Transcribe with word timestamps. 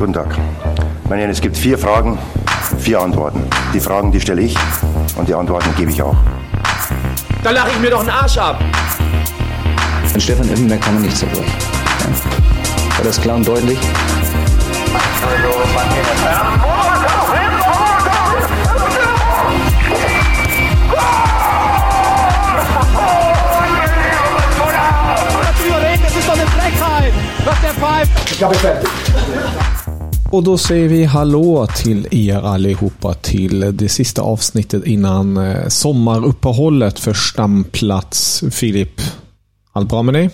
Guten 0.00 0.14
Tag. 0.14 0.34
Meine 1.10 1.20
Herren, 1.20 1.30
es 1.30 1.42
gibt 1.42 1.58
vier 1.58 1.76
Fragen, 1.76 2.18
vier 2.78 3.02
Antworten. 3.02 3.42
Die 3.74 3.80
Fragen, 3.80 4.10
die 4.10 4.18
stelle 4.18 4.40
ich 4.40 4.56
und 5.16 5.28
die 5.28 5.34
Antworten 5.34 5.74
gebe 5.76 5.90
ich 5.90 6.02
auch. 6.02 6.16
Da 7.42 7.50
lache 7.50 7.68
ich 7.72 7.78
mir 7.80 7.90
doch 7.90 8.00
einen 8.00 8.08
Arsch 8.08 8.38
ab. 8.38 8.64
An 10.14 10.18
Stefan 10.18 10.48
Effenberg 10.48 10.80
kann 10.80 10.94
man 10.94 11.02
nicht 11.02 11.18
zerbrechen. 11.18 11.52
Ja. 12.00 12.96
War 12.96 13.04
das 13.04 13.20
klar 13.20 13.36
und 13.36 13.46
deutlich? 13.46 13.78
Das 26.02 26.16
ist 26.16 26.26
doch 26.26 26.32
eine 26.32 26.46
Frechheit, 26.46 27.12
was 27.44 27.60
der 27.60 27.74
pfeift. 27.74 28.32
Ich 28.32 28.42
habe 28.42 28.54
fertig. 28.54 28.88
Och 30.30 30.42
då 30.42 30.58
säger 30.58 30.88
vi 30.88 31.04
hallå 31.04 31.66
till 31.76 32.08
er 32.10 32.36
allihopa 32.36 33.14
till 33.14 33.76
det 33.76 33.88
sista 33.88 34.22
avsnittet 34.22 34.86
innan 34.86 35.36
eh, 35.36 35.68
sommaruppehållet 35.68 36.98
för 36.98 37.14
stamplats. 37.14 38.44
Filip, 38.50 39.00
allt 39.72 39.88
bra 39.88 40.02
med 40.02 40.14
dig? 40.14 40.30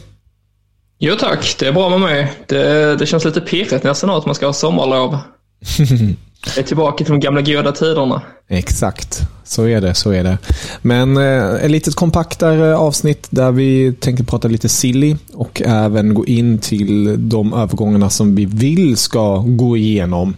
Jo 0.98 1.14
tack, 1.20 1.56
det 1.58 1.66
är 1.66 1.72
bra 1.72 1.88
med 1.88 2.00
mig. 2.00 2.32
Det, 2.48 2.96
det 2.96 3.06
känns 3.06 3.24
lite 3.24 3.40
pirrigt 3.40 3.84
nästan 3.84 4.10
att 4.10 4.26
man 4.26 4.34
ska 4.34 4.46
ha 4.46 4.52
sommarlov. 4.52 5.18
Jag 6.46 6.58
är 6.58 6.62
tillbaka 6.62 7.04
till 7.04 7.12
de 7.12 7.20
gamla 7.20 7.40
goda 7.42 7.72
tiderna. 7.72 8.22
Exakt, 8.48 9.22
så 9.44 9.64
är 9.64 9.80
det. 9.80 9.94
så 9.94 10.10
är 10.10 10.24
det. 10.24 10.38
Men 10.82 11.16
eh, 11.16 11.54
ett 11.54 11.70
litet 11.70 11.94
kompaktare 11.94 12.76
avsnitt 12.76 13.26
där 13.30 13.52
vi 13.52 13.92
tänker 14.00 14.24
prata 14.24 14.48
lite 14.48 14.68
silly 14.68 15.16
och 15.32 15.62
även 15.64 16.14
gå 16.14 16.26
in 16.26 16.58
till 16.58 17.16
de 17.28 17.54
övergångarna 17.54 18.10
som 18.10 18.34
vi 18.34 18.44
vill 18.44 18.96
ska 18.96 19.36
gå 19.46 19.76
igenom. 19.76 20.36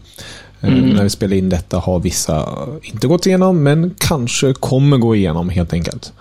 Eh, 0.60 0.69
Mm. 0.69 0.88
När 0.91 1.02
vi 1.02 1.10
spelar 1.10 1.36
in 1.36 1.48
detta 1.48 1.78
har 1.78 2.00
vissa 2.00 2.48
inte 2.82 3.06
gått 3.06 3.26
igenom, 3.26 3.62
men 3.62 3.94
kanske 3.98 4.52
kommer 4.52 4.96
gå 4.96 5.16
igenom 5.16 5.48
helt 5.48 5.72
enkelt. 5.72 6.12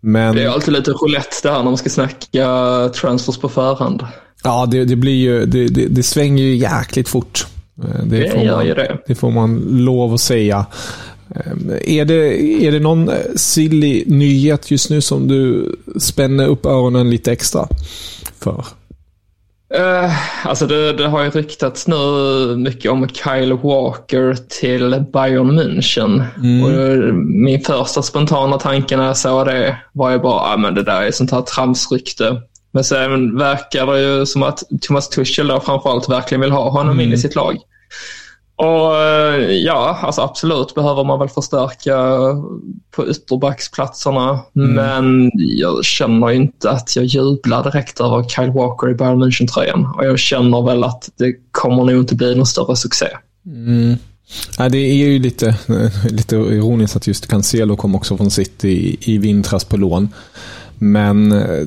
Men... 0.00 0.34
Det 0.34 0.42
är 0.42 0.48
alltid 0.48 0.74
lite 0.74 0.90
roulette 0.90 1.36
där 1.42 1.52
när 1.52 1.64
man 1.64 1.76
ska 1.76 1.90
snacka 1.90 2.90
transfers 3.00 3.38
på 3.38 3.48
förhand. 3.48 4.06
Ja, 4.44 4.66
det, 4.66 4.84
det 4.84 4.96
blir 4.96 5.16
ju, 5.16 5.46
det, 5.46 5.68
det, 5.68 5.86
det 5.86 6.02
svänger 6.02 6.42
ju 6.42 6.56
jäkligt 6.56 7.08
fort. 7.08 7.46
Eh, 7.84 8.04
Det 8.04 8.30
får 8.32 8.44
man, 8.44 8.66
det. 8.66 8.98
det 9.06 9.14
får 9.14 9.30
man 9.30 9.60
lov 9.70 10.14
att 10.14 10.20
säga. 10.20 10.66
Eh, 11.34 11.98
Är 11.98 12.04
det, 12.04 12.42
är 12.66 12.72
det 12.72 12.80
någon 12.80 13.08
eh, 13.08 13.14
silly 13.36 14.04
nyhet 14.06 14.70
just 14.70 14.90
nu 14.90 15.00
som 15.00 15.28
du 15.28 15.74
spänner 15.98 16.46
upp 16.46 16.66
öronen 16.66 17.10
lite 17.10 17.32
extra 17.32 17.68
för? 18.38 18.64
Uh, 19.74 20.46
alltså 20.46 20.66
det, 20.66 20.92
det 20.92 21.08
har 21.08 21.22
ju 21.24 21.30
ryktats 21.30 21.86
nu 21.88 21.96
mycket 22.56 22.90
om 22.90 23.08
Kyle 23.08 23.52
Walker 23.52 24.36
till 24.60 25.04
Bayern 25.12 25.60
München. 25.60 26.24
Och 26.64 26.70
eh, 26.70 27.12
min 27.14 27.60
första 27.60 28.02
spontana 28.02 28.58
tanke 28.58 28.96
när 28.96 29.06
jag 29.06 29.16
såg 29.16 29.46
det 29.46 29.76
var 29.92 30.10
ju 30.10 30.18
bara, 30.18 30.52
ah, 30.52 30.56
men 30.56 30.74
det 30.74 30.82
där 30.82 31.02
är 31.02 31.10
sånt 31.10 31.30
här 31.30 31.42
tramsrykte. 31.42 32.42
Men 32.76 32.84
sen 32.84 33.38
verkar 33.38 33.86
det 33.86 34.00
ju 34.00 34.26
som 34.26 34.42
att 34.42 34.62
Thomas 34.80 35.08
Tuchel 35.08 35.48
då 35.48 35.60
framförallt 35.60 36.08
verkligen 36.08 36.40
vill 36.40 36.50
ha 36.50 36.70
honom 36.70 37.00
in 37.00 37.12
i 37.12 37.18
sitt 37.18 37.34
lag. 37.34 37.56
Och 38.56 38.96
eh, 38.96 39.50
ja, 39.50 39.98
alltså 40.02 40.20
absolut 40.20 40.74
behöver 40.74 41.04
man 41.04 41.18
väl 41.18 41.28
förstärka 41.28 41.96
på 42.96 43.08
ytterbacksplatserna. 43.08 44.40
Men 44.52 45.30
jag 45.34 45.84
känner 45.84 46.30
inte 46.30 46.70
att 46.70 46.96
jag 46.96 47.04
jublar 47.04 47.62
direkt 47.62 48.00
över 48.00 48.28
Kyle 48.28 48.50
Walker 48.50 48.90
i 48.90 48.94
Bayern 48.94 49.22
München-tröjan. 49.22 49.94
Och 49.96 50.04
jag 50.04 50.18
känner 50.18 50.66
väl 50.66 50.84
att 50.84 51.08
det 51.18 51.34
kommer 51.50 51.84
nog 51.84 52.00
inte 52.00 52.14
bli 52.14 52.34
någon 52.34 52.46
större 52.46 52.76
succé. 52.76 53.06
Ja, 54.58 54.68
det 54.68 54.78
är 54.78 54.94
ju 54.94 55.18
lite, 55.18 55.56
lite 56.10 56.36
ironiskt 56.36 56.96
att 56.96 57.06
just 57.06 57.26
Cancelo 57.26 57.76
kom 57.76 57.94
också 57.94 58.16
från 58.16 58.30
City 58.30 58.68
i, 58.68 59.14
i 59.14 59.18
vintras 59.18 59.64
på 59.64 59.76
lån. 59.76 60.08
Men 60.78 61.32
eh, 61.32 61.66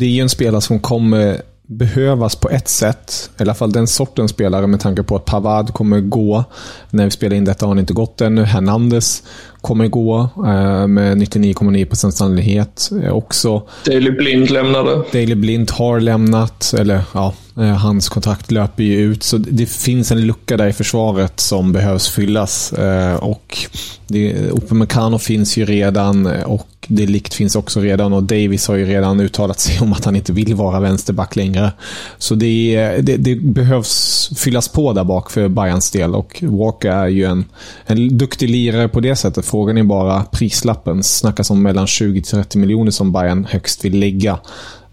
det 0.00 0.06
är 0.06 0.10
ju 0.10 0.20
en 0.20 0.28
spelare 0.28 0.60
som 0.60 0.80
kommer 0.80 1.42
behövas 1.66 2.36
på 2.36 2.50
ett 2.50 2.68
sätt. 2.68 3.30
I 3.38 3.42
alla 3.42 3.54
fall 3.54 3.72
den 3.72 3.86
sortens 3.86 4.30
spelare 4.30 4.66
med 4.66 4.80
tanke 4.80 5.02
på 5.02 5.16
att 5.16 5.24
Pavard 5.24 5.72
kommer 5.72 6.00
gå. 6.00 6.44
När 6.90 7.04
vi 7.04 7.10
spelar 7.10 7.36
in 7.36 7.44
detta 7.44 7.66
har 7.66 7.70
han 7.70 7.78
inte 7.78 7.92
gått 7.92 8.20
ännu. 8.20 8.42
Hernandez 8.44 9.22
kommer 9.60 9.88
gå 9.88 10.28
eh, 10.36 10.86
med 10.86 11.18
99,9% 11.18 12.10
sannolikhet 12.10 12.90
eh, 13.02 13.12
också. 13.12 13.62
Daley 13.86 14.10
Blind 14.10 14.50
lämnade. 14.50 14.90
Daley 15.12 15.34
Blind 15.34 15.70
har 15.70 16.00
lämnat, 16.00 16.74
eller 16.78 17.00
ja, 17.14 17.34
eh, 17.56 17.62
hans 17.64 18.08
kontrakt 18.08 18.50
löper 18.50 18.82
ju 18.82 18.96
ut. 18.96 19.22
Så 19.22 19.36
det 19.36 19.66
finns 19.66 20.10
en 20.12 20.26
lucka 20.26 20.56
där 20.56 20.66
i 20.66 20.72
försvaret 20.72 21.40
som 21.40 21.72
behövs 21.72 22.08
fyllas. 22.08 22.72
Eh, 22.72 23.14
Och 23.16 23.58
det, 24.06 24.34
Upamecano 24.50 25.18
finns 25.18 25.56
ju 25.56 25.64
redan 25.64 26.26
eh, 26.26 26.42
och 26.42 26.66
Delikt 26.90 27.34
finns 27.34 27.56
också 27.56 27.80
redan 27.80 28.12
och 28.12 28.22
Davis 28.22 28.68
har 28.68 28.76
ju 28.76 28.84
redan 28.84 29.20
uttalat 29.20 29.60
sig 29.60 29.80
om 29.80 29.92
att 29.92 30.04
han 30.04 30.16
inte 30.16 30.32
vill 30.32 30.54
vara 30.54 30.80
vänsterback 30.80 31.36
längre. 31.36 31.72
Så 32.18 32.34
det, 32.34 32.76
det, 33.02 33.16
det 33.16 33.36
behövs 33.36 34.30
fyllas 34.36 34.68
på 34.68 34.92
där 34.92 35.04
bak 35.04 35.30
för 35.30 35.48
Bayerns 35.48 35.90
del 35.90 36.14
och 36.14 36.42
Walker 36.42 36.90
är 36.90 37.08
ju 37.08 37.24
en, 37.24 37.44
en 37.86 38.18
duktig 38.18 38.50
lirare 38.50 38.88
på 38.88 39.00
det 39.00 39.16
sättet. 39.16 39.46
Frågan 39.46 39.78
är 39.78 39.82
bara 39.82 40.24
prislappen. 40.24 41.02
Snackas 41.02 41.50
om 41.50 41.62
mellan 41.62 41.86
20-30 41.86 42.56
miljoner 42.56 42.90
som 42.90 43.12
Bayern 43.12 43.46
högst 43.50 43.84
vill 43.84 43.98
lägga. 43.98 44.38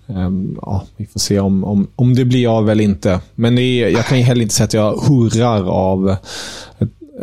Ehm, 0.08 0.58
ja, 0.62 0.85
vi 0.97 1.06
får 1.06 1.19
se 1.19 1.40
om, 1.40 1.64
om, 1.64 1.88
om 1.96 2.16
det 2.16 2.25
blir 2.25 2.58
av 2.58 2.69
eller 2.69 2.84
inte. 2.84 3.19
Men 3.35 3.56
det 3.56 3.62
är, 3.62 3.90
jag 3.90 4.06
kan 4.06 4.18
ju 4.18 4.24
heller 4.24 4.41
inte 4.41 4.56
säga 4.56 4.66
att 4.66 4.74
jag 4.74 4.97
hurrar 4.97 5.69
av 5.69 6.09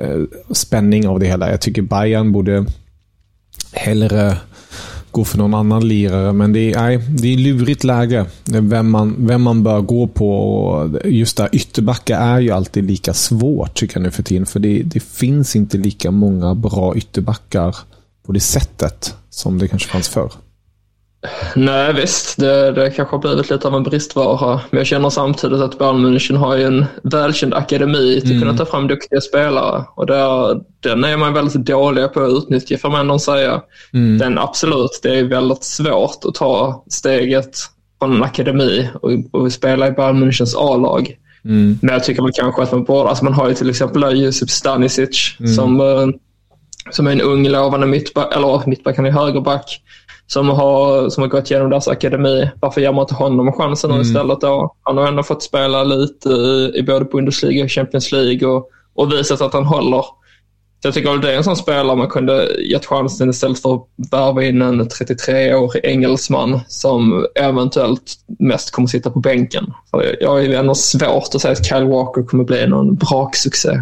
eh, 0.01 0.21
spänning 0.51 1.09
av 1.09 1.21
det 1.21 1.27
hela. 1.27 1.51
Jag 1.51 1.61
tycker 1.61 1.83
Bayern 1.83 2.33
borde 2.33 2.67
hellre 3.73 4.37
gå 5.15 5.25
för 5.25 5.39
någon 5.39 5.55
annan 5.55 5.89
lirare. 5.89 6.33
Men 6.33 6.53
det 6.53 6.73
är, 6.73 6.81
nej, 6.81 6.99
det 6.99 7.29
är 7.33 7.37
lurigt 7.37 7.85
läge. 7.85 8.27
Vem 8.45 8.91
man, 8.91 9.27
vem 9.27 9.43
man 9.43 9.63
bör 9.63 9.81
gå 9.81 10.07
på. 10.07 10.31
Och 10.39 11.01
Just 11.05 11.37
där 11.37 11.49
ytterbackar 11.53 12.21
är 12.21 12.41
ju 12.41 12.51
alltid 12.51 12.85
lika 12.85 13.15
svårt 13.15 13.75
tycker 13.75 13.97
jag 13.97 14.03
nu 14.03 14.11
för 14.11 14.23
tiden. 14.23 14.47
För 14.47 14.61
det, 14.61 14.83
det 14.83 15.01
finns 15.01 15.57
inte 15.57 15.79
lika 15.79 16.11
många 16.11 16.55
bra 16.55 16.97
ytterbackar 16.97 17.77
på 18.27 18.33
det 18.33 18.41
sättet 18.41 19.15
som 19.31 19.59
det 19.59 19.69
kanske 19.69 19.89
fanns 19.89 20.09
förr. 20.09 20.33
Nej 21.55 21.93
visst, 21.93 22.37
det, 22.41 22.73
det 22.73 22.91
kanske 22.91 23.17
har 23.17 23.21
blivit 23.21 23.51
lite 23.51 23.69
av 23.69 23.75
en 23.75 23.83
bristvara. 23.83 24.61
Men 24.71 24.79
jag 24.79 24.87
känner 24.87 25.11
samtidigt 25.11 25.61
att 25.61 25.79
Bayern 25.79 26.07
München 26.07 26.37
har 26.37 26.57
ju 26.57 26.65
en 26.65 26.85
välkänd 27.03 27.55
akademi 27.55 28.21
till 28.21 28.37
att 28.37 28.43
kunna 28.43 28.57
ta 28.57 28.67
fram 28.67 28.89
duktiga 28.89 29.21
spelare. 29.21 29.85
Och 29.95 30.07
där, 30.07 30.61
den 30.81 31.05
är 31.05 31.17
man 31.17 31.35
väldigt 31.35 31.67
dåliga 31.67 32.09
på 32.09 32.21
att 32.21 32.33
utnyttja 32.33 32.79
får 32.79 32.91
man 32.91 33.01
ändå 33.01 33.19
säga. 33.19 33.63
Den 34.19 34.39
absolut, 34.39 35.01
det 35.03 35.19
är 35.19 35.25
väldigt 35.25 35.65
svårt 35.65 36.25
att 36.25 36.35
ta 36.35 36.85
steget 36.89 37.57
från 37.99 38.17
en 38.17 38.23
akademi 38.23 38.89
och, 39.03 39.11
och 39.41 39.53
spela 39.53 39.89
i 39.89 39.91
Bayern 39.91 40.25
Münchens 40.25 40.55
A-lag. 40.57 41.17
Men 41.81 41.95
jag 41.95 42.05
tycker 42.05 42.23
man 42.23 42.33
kanske 42.33 42.63
att 42.63 42.73
man 42.73 42.85
borde, 42.85 43.09
alltså 43.09 43.25
man 43.25 43.35
har 43.35 43.49
ju 43.49 43.55
till 43.55 43.71
exempel 43.71 44.23
Josip 44.23 44.51
Stanisic 44.51 45.37
som, 45.57 45.81
eh, 45.81 46.07
som 46.91 47.07
är 47.07 47.13
en 47.13 47.21
ung 47.21 47.49
lovande 47.49 47.87
mittback, 47.87 48.37
eller 48.37 48.69
mittback, 48.69 48.97
han 48.97 49.07
är 49.07 49.11
högerback 49.11 49.81
som 50.27 50.49
har, 50.49 51.09
som 51.11 51.21
har 51.23 51.29
gått 51.29 51.51
igenom 51.51 51.71
deras 51.71 51.89
akademi. 51.89 52.51
Varför 52.61 52.81
ger 52.81 52.93
man 52.93 53.03
inte 53.03 53.15
honom 53.15 53.53
chansen 53.53 53.91
nu 53.91 53.97
istället 54.01 54.41
då? 54.41 54.75
Han 54.83 54.97
har 54.97 55.07
ändå 55.09 55.23
fått 55.23 55.43
spela 55.43 55.85
lite 55.85 56.29
i, 56.29 56.73
i 56.75 56.83
både 56.83 57.05
Bundesliga 57.05 57.65
och 57.65 57.71
Champions 57.71 58.13
League 58.13 58.49
och, 58.49 58.69
och 58.95 59.13
visat 59.13 59.41
att 59.41 59.53
han 59.53 59.65
håller. 59.65 60.03
Så 60.83 60.89
jag 60.89 60.95
tycker 60.95 61.15
att 61.15 61.23
det 61.23 61.33
är 61.33 61.37
en 61.37 61.45
sån 61.45 61.57
spelare 61.57 61.97
man 61.97 62.09
kunde 62.09 62.49
gett 62.71 62.87
chansen 62.87 63.31
istället 63.31 63.63
för 63.63 63.75
att 63.75 63.87
värva 64.13 64.45
in 64.45 64.63
en 64.63 64.83
33-årig 64.89 65.85
engelsman 65.85 66.61
som 66.69 67.27
eventuellt 67.35 68.03
mest 68.39 68.71
kommer 68.71 68.89
sitta 68.89 69.11
på 69.11 69.21
bänken. 69.21 69.73
För 69.91 70.17
jag- 70.21 70.45
ju 70.45 70.55
ändå 70.55 70.75
svårt 70.75 71.35
att 71.35 71.41
säga 71.41 71.53
att 71.53 71.67
Kyle 71.67 71.85
Walker 71.89 72.23
kommer 72.23 72.45
bli 72.45 72.67
någon 72.67 72.95
braksuccé. 72.95 73.81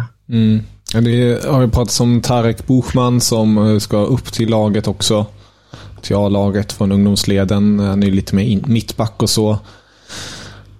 Ja, 0.93 1.01
Det 1.01 1.45
har 1.49 1.61
ju 1.61 1.69
pratats 1.69 1.99
om 1.99 2.21
Tarek 2.21 2.67
Buchman 2.67 3.21
som 3.21 3.57
eh, 3.57 3.77
ska 3.79 3.97
upp 3.97 4.25
till 4.33 4.49
laget 4.49 4.87
också 4.87 5.25
till 6.03 6.15
A-laget 6.15 6.71
från 6.71 6.91
ungdomsleden. 6.91 7.79
Han 7.79 8.03
är 8.03 8.11
lite 8.11 8.35
mer 8.35 8.67
mittback 8.67 9.23
och 9.23 9.29
så. 9.29 9.59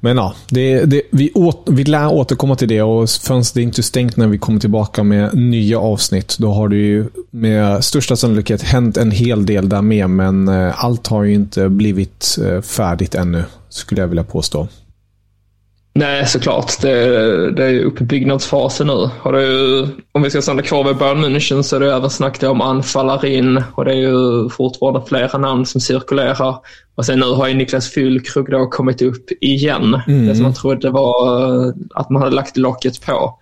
Men 0.03 0.17
ja, 0.17 0.33
det, 0.49 0.85
det, 0.85 1.01
vi, 1.11 1.31
åt, 1.33 1.67
vi 1.69 1.83
lär 1.83 2.13
återkomma 2.13 2.55
till 2.55 2.67
det 2.67 2.81
och 2.81 3.09
fönstret 3.09 3.61
är 3.61 3.61
inte 3.61 3.83
stängt 3.83 4.17
när 4.17 4.27
vi 4.27 4.37
kommer 4.37 4.59
tillbaka 4.59 5.03
med 5.03 5.35
nya 5.35 5.79
avsnitt. 5.79 6.35
Då 6.39 6.53
har 6.53 6.69
det 6.69 6.75
ju 6.75 7.05
med 7.31 7.83
största 7.83 8.15
sannolikhet 8.15 8.61
hänt 8.61 8.97
en 8.97 9.11
hel 9.11 9.45
del 9.45 9.69
där 9.69 9.81
med, 9.81 10.09
men 10.09 10.47
eh, 10.47 10.85
allt 10.85 11.07
har 11.07 11.23
ju 11.23 11.33
inte 11.33 11.69
blivit 11.69 12.37
eh, 12.45 12.61
färdigt 12.61 13.15
ännu, 13.15 13.43
skulle 13.69 14.01
jag 14.01 14.07
vilja 14.07 14.23
påstå. 14.23 14.67
Nej, 15.95 16.27
såklart. 16.27 16.81
Det, 16.81 17.51
det 17.51 17.63
är 17.63 17.69
ju 17.69 17.83
uppbyggnadsfasen 17.83 18.87
nu. 18.87 19.09
Och 19.21 19.31
det 19.31 19.41
är 19.41 19.51
ju, 19.51 19.87
om 20.11 20.21
vi 20.21 20.29
ska 20.29 20.41
stanna 20.41 20.61
kvar 20.61 20.83
vid 20.83 20.97
Bayern 20.97 21.25
München 21.25 21.61
så 21.61 21.75
är 21.75 21.79
det 21.79 21.95
även 21.95 22.09
snack 22.09 22.43
om 22.43 22.61
anfallare 22.61 23.33
in 23.33 23.63
och 23.75 23.85
det 23.85 23.91
är 23.91 23.95
ju 23.95 24.49
fortfarande 24.49 25.01
flera 25.07 25.37
namn 25.37 25.65
som 25.65 25.81
cirkulerar. 25.81 26.55
Och 26.95 27.05
sen 27.05 27.19
nu 27.19 27.25
har 27.25 27.47
ju 27.47 27.53
Niklas 27.53 27.89
Füllkrug 27.89 28.51
då 28.51 28.67
kommit 28.67 29.01
upp 29.01 29.25
igen. 29.41 30.01
Mm. 30.07 30.27
Det 30.27 30.35
som 30.35 30.43
man 30.43 30.53
trodde 30.53 30.89
var 30.89 31.45
eh, 31.67 31.73
att 31.95 32.09
man 32.09 32.21
hade 32.21 32.35
lagt 32.35 32.57
locket 32.57 33.05
på. 33.05 33.39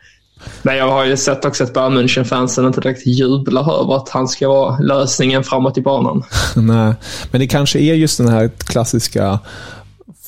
Men 0.61 0.77
jag 0.77 0.91
har 0.91 1.05
ju 1.05 1.17
sett 1.17 1.45
också 1.45 1.63
att 1.63 1.73
Bayern 1.73 1.97
München-fansen 1.97 2.67
inte 2.67 2.81
direkt 2.81 3.07
jublar 3.07 3.81
över 3.81 3.95
att 3.95 4.09
han 4.09 4.27
ska 4.27 4.49
vara 4.49 4.79
lösningen 4.79 5.43
framåt 5.43 5.77
i 5.77 5.81
banan. 5.81 6.23
Nej, 6.55 6.93
men 7.31 7.41
det 7.41 7.47
kanske 7.47 7.79
är 7.79 7.93
just 7.93 8.17
den 8.17 8.29
här 8.29 8.49
klassiska 8.57 9.39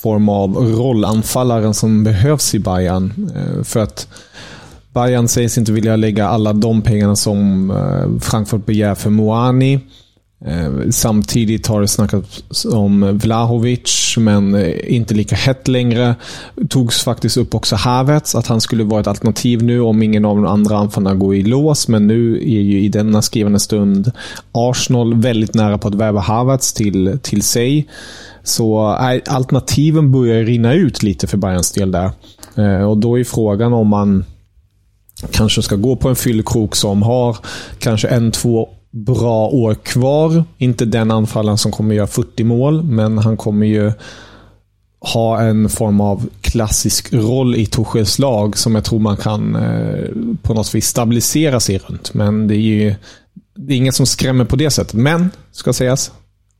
form 0.03 0.29
av 0.29 0.55
rollanfallaren 0.55 1.73
som 1.73 2.03
behövs 2.03 2.55
i 2.55 2.59
Bayern. 2.59 3.31
Eh, 3.35 3.63
för 3.63 3.79
att 3.79 4.07
Bayern 4.93 5.27
sägs 5.27 5.57
inte 5.57 5.71
vilja 5.71 5.95
lägga 5.95 6.27
alla 6.27 6.53
de 6.53 6.81
pengarna 6.81 7.15
som 7.15 7.71
eh, 7.71 8.19
Frankfurt 8.21 8.65
begär 8.65 8.95
för 8.95 9.09
Moani. 9.09 9.79
Eh, 10.45 10.89
samtidigt 10.91 11.67
har 11.67 11.81
det 11.81 11.87
snackats 11.87 12.65
om 12.65 13.17
Vlahovic, 13.17 14.15
men 14.17 14.73
inte 14.87 15.13
lika 15.13 15.35
hett 15.35 15.67
längre. 15.67 16.15
Togs 16.69 17.03
faktiskt 17.03 17.37
upp 17.37 17.55
också 17.55 17.75
Havertz, 17.75 18.35
att 18.35 18.47
han 18.47 18.61
skulle 18.61 18.83
vara 18.83 19.01
ett 19.01 19.07
alternativ 19.07 19.63
nu 19.63 19.81
om 19.81 20.03
ingen 20.03 20.25
av 20.25 20.35
de 20.35 20.45
andra 20.45 20.77
anfallarna 20.77 21.15
går 21.15 21.35
i 21.35 21.43
lås. 21.43 21.87
Men 21.87 22.07
nu 22.07 22.35
är 22.35 22.61
ju 22.61 22.81
i 22.81 22.89
denna 22.89 23.21
skrivande 23.21 23.59
stund 23.59 24.11
Arsenal 24.51 25.13
väldigt 25.13 25.53
nära 25.53 25.77
på 25.77 25.87
att 25.87 25.95
värva 25.95 26.19
Havertz 26.19 26.73
till, 26.73 27.19
till 27.21 27.41
sig. 27.41 27.87
Så 28.43 28.97
äh, 28.97 29.21
alternativen 29.33 30.11
börjar 30.11 30.43
rinna 30.43 30.73
ut 30.73 31.03
lite 31.03 31.27
för 31.27 31.37
Bayerns 31.37 31.71
del 31.71 31.91
där. 31.91 32.11
Eh, 32.55 32.89
och 32.89 32.97
då 32.97 33.19
är 33.19 33.23
frågan 33.23 33.73
om 33.73 33.87
man 33.87 34.25
kanske 35.31 35.61
ska 35.61 35.75
gå 35.75 35.95
på 35.95 36.09
en 36.09 36.15
fyllkrok 36.15 36.75
som 36.75 37.01
har 37.01 37.37
kanske 37.79 38.07
en, 38.07 38.31
två 38.31 38.69
bra 38.91 39.47
år 39.47 39.75
kvar. 39.75 40.43
Inte 40.57 40.85
den 40.85 41.11
anfallaren 41.11 41.57
som 41.57 41.71
kommer 41.71 41.95
göra 41.95 42.07
40 42.07 42.43
mål, 42.43 42.83
men 42.83 43.17
han 43.17 43.37
kommer 43.37 43.65
ju 43.65 43.91
ha 44.99 45.41
en 45.41 45.69
form 45.69 46.01
av 46.01 46.29
klassisk 46.41 47.13
roll 47.13 47.55
i 47.55 47.65
Torshälls 47.65 48.19
lag 48.19 48.57
som 48.57 48.75
jag 48.75 48.83
tror 48.83 48.99
man 48.99 49.17
kan 49.17 49.55
eh, 49.55 50.07
på 50.41 50.53
något 50.53 50.75
vis 50.75 50.87
stabilisera 50.87 51.59
sig 51.59 51.77
runt. 51.77 52.13
Men 52.13 52.47
det 52.47 52.55
är 52.55 52.59
ju 52.59 52.95
det 53.55 53.73
är 53.73 53.77
inget 53.77 53.95
som 53.95 54.05
skrämmer 54.05 54.45
på 54.45 54.55
det 54.55 54.69
sättet. 54.69 54.93
Men, 54.93 55.31
ska 55.51 55.73
sägas, 55.73 56.11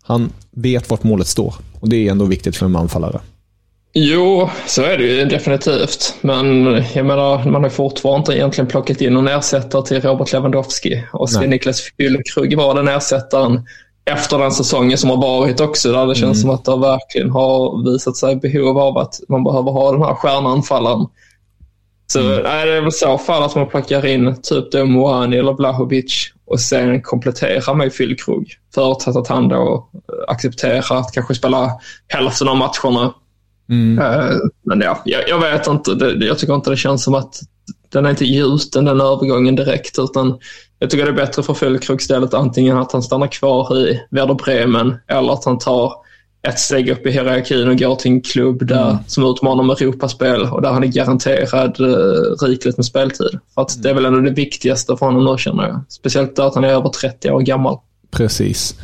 han 0.03 0.29
vet 0.51 0.89
vart 0.89 1.03
målet 1.03 1.27
står. 1.27 1.55
Och 1.79 1.89
det 1.89 2.07
är 2.07 2.11
ändå 2.11 2.25
viktigt 2.25 2.57
för 2.57 2.65
en 2.65 2.75
anfallare. 2.75 3.19
Jo, 3.95 4.50
så 4.67 4.81
är 4.81 4.97
det 4.97 5.03
ju 5.03 5.25
definitivt. 5.25 6.15
Men 6.21 6.65
jag 6.94 7.05
menar, 7.05 7.45
man 7.45 7.63
har 7.63 7.69
fortfarande 7.69 8.19
inte 8.19 8.33
egentligen 8.33 8.67
plockat 8.67 9.01
in 9.01 9.13
någon 9.13 9.27
ersättare 9.27 9.85
till 9.85 10.01
Robert 10.01 10.33
Lewandowski. 10.33 11.03
Och 11.13 11.29
ska 11.29 11.41
Niklas 11.41 11.81
Füllkrug 11.97 12.57
vara 12.57 12.73
den 12.73 12.88
ersättaren 12.88 13.61
efter 14.05 14.38
den 14.38 14.51
säsongen 14.51 14.97
som 14.97 15.09
har 15.09 15.17
varit 15.17 15.59
också, 15.59 15.91
där 15.91 16.07
det 16.07 16.15
känns 16.15 16.23
mm. 16.23 16.35
som 16.41 16.50
att 16.50 16.65
det 16.65 16.88
verkligen 16.88 17.29
har 17.29 17.91
visat 17.91 18.17
sig 18.17 18.35
behov 18.35 18.77
av 18.77 18.97
att 18.97 19.19
man 19.29 19.44
behöver 19.44 19.71
ha 19.71 19.91
den 19.91 20.01
här 20.01 20.15
stjärnanfallaren. 20.15 21.07
Så 22.07 22.19
mm. 22.19 22.44
nej, 22.44 22.65
det 22.65 22.77
är 22.77 22.81
väl 22.81 22.91
så 22.91 23.17
fall 23.17 23.44
att 23.44 23.55
man 23.55 23.67
plockar 23.67 24.05
in 24.05 24.35
typ 24.41 24.71
då 24.71 24.85
Moani 24.85 25.38
eller 25.38 25.53
Blahovic 25.53 26.33
och 26.45 26.59
sen 26.59 27.01
komplettera 27.01 27.73
med 27.73 27.93
Fyllkrog. 27.93 28.47
Förutsatt 28.75 29.15
att 29.15 29.27
han 29.27 29.47
då 29.47 29.89
accepterar 30.27 30.97
att 30.97 31.11
kanske 31.13 31.35
spela 31.35 31.71
hälften 32.07 32.47
av 32.47 32.57
matcherna. 32.57 33.13
Mm. 33.69 33.99
Uh, 33.99 34.37
men 34.65 34.81
ja, 34.81 35.01
jag, 35.05 35.29
jag 35.29 35.39
vet 35.39 35.67
inte. 35.67 35.95
Det, 35.95 36.25
jag 36.25 36.37
tycker 36.37 36.55
inte 36.55 36.69
det 36.69 36.77
känns 36.77 37.03
som 37.03 37.15
att 37.15 37.39
den 37.89 38.05
är 38.05 38.09
inte 38.09 38.25
gjuten 38.25 38.85
den 38.85 39.01
övergången 39.01 39.55
direkt. 39.55 39.99
Utan 39.99 40.39
jag 40.79 40.89
tycker 40.89 41.05
det 41.05 41.11
är 41.11 41.15
bättre 41.15 41.43
för 41.43 41.53
Fyllkrog 41.53 42.01
istället 42.01 42.33
antingen 42.33 42.77
att 42.77 42.91
han 42.91 43.03
stannar 43.03 43.27
kvar 43.27 43.77
i 43.77 44.01
Werder 44.11 44.33
Bremen 44.33 44.95
eller 45.07 45.33
att 45.33 45.45
han 45.45 45.59
tar 45.59 45.93
ett 46.47 46.59
steg 46.59 46.89
upp 46.89 47.05
i 47.05 47.11
hierarkin 47.11 47.67
och 47.67 47.77
går 47.77 47.95
till 47.95 48.11
en 48.11 48.21
klubb 48.21 48.67
där, 48.67 48.89
mm. 48.89 48.97
som 49.07 49.23
utmanar 49.25 49.63
med 49.63 49.81
Europaspel 49.81 50.41
och 50.41 50.61
där 50.61 50.71
han 50.71 50.83
är 50.83 50.87
garanterad 50.87 51.79
uh, 51.79 52.47
rikligt 52.47 52.77
med 52.77 52.85
speltid. 52.85 53.39
För 53.55 53.61
att 53.61 53.75
mm. 53.75 53.83
Det 53.83 53.89
är 53.89 53.93
väl 53.93 54.05
ändå 54.05 54.19
det 54.19 54.31
viktigaste 54.31 54.97
för 54.97 55.05
honom 55.05 55.25
nu 55.25 55.37
känner 55.37 55.67
jag. 55.67 55.83
Speciellt 55.89 56.39
att 56.39 56.55
han 56.55 56.63
är 56.63 56.67
över 56.67 56.89
30 56.89 57.31
år 57.31 57.41
gammal. 57.41 57.77
Precis. 58.11 58.75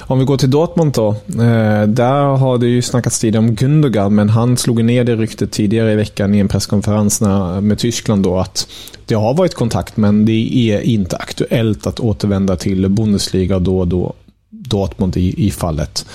Om 0.00 0.18
vi 0.18 0.24
går 0.24 0.36
till 0.36 0.50
Dortmund 0.50 0.92
då. 0.92 1.08
Eh, 1.28 1.86
där 1.86 2.36
har 2.36 2.58
det 2.58 2.66
ju 2.66 2.82
snackats 2.82 3.20
tidigare 3.20 3.44
om 3.44 3.54
Gundogan, 3.54 4.14
men 4.14 4.28
han 4.28 4.56
slog 4.56 4.84
ner 4.84 5.04
det 5.04 5.16
ryktet 5.16 5.52
tidigare 5.52 5.92
i 5.92 5.96
veckan 5.96 6.34
i 6.34 6.38
en 6.38 6.48
presskonferens 6.48 7.20
med 7.60 7.78
Tyskland 7.78 8.22
då 8.22 8.38
att 8.38 8.68
det 9.06 9.14
har 9.14 9.34
varit 9.34 9.54
kontakt, 9.54 9.96
men 9.96 10.24
det 10.24 10.70
är 10.72 10.80
inte 10.80 11.16
aktuellt 11.16 11.86
att 11.86 12.00
återvända 12.00 12.56
till 12.56 12.88
Bundesliga 12.88 13.58
då 13.58 13.84
då 13.84 14.12
Dortmund 14.50 15.16
i, 15.16 15.46
i 15.46 15.50
fallet. 15.50 16.06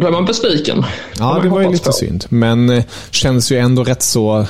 Då 0.00 0.06
är 0.06 0.10
man 0.10 0.24
besviken. 0.24 0.84
Ja, 1.18 1.40
det 1.42 1.48
var 1.48 1.60
ju 1.60 1.70
lite 1.70 1.86
på. 1.86 1.92
synd. 1.92 2.24
Men 2.28 2.70
eh, 2.70 2.84
känns 3.10 3.52
ju 3.52 3.58
ändå 3.58 3.84
rätt 3.84 4.02
så 4.02 4.46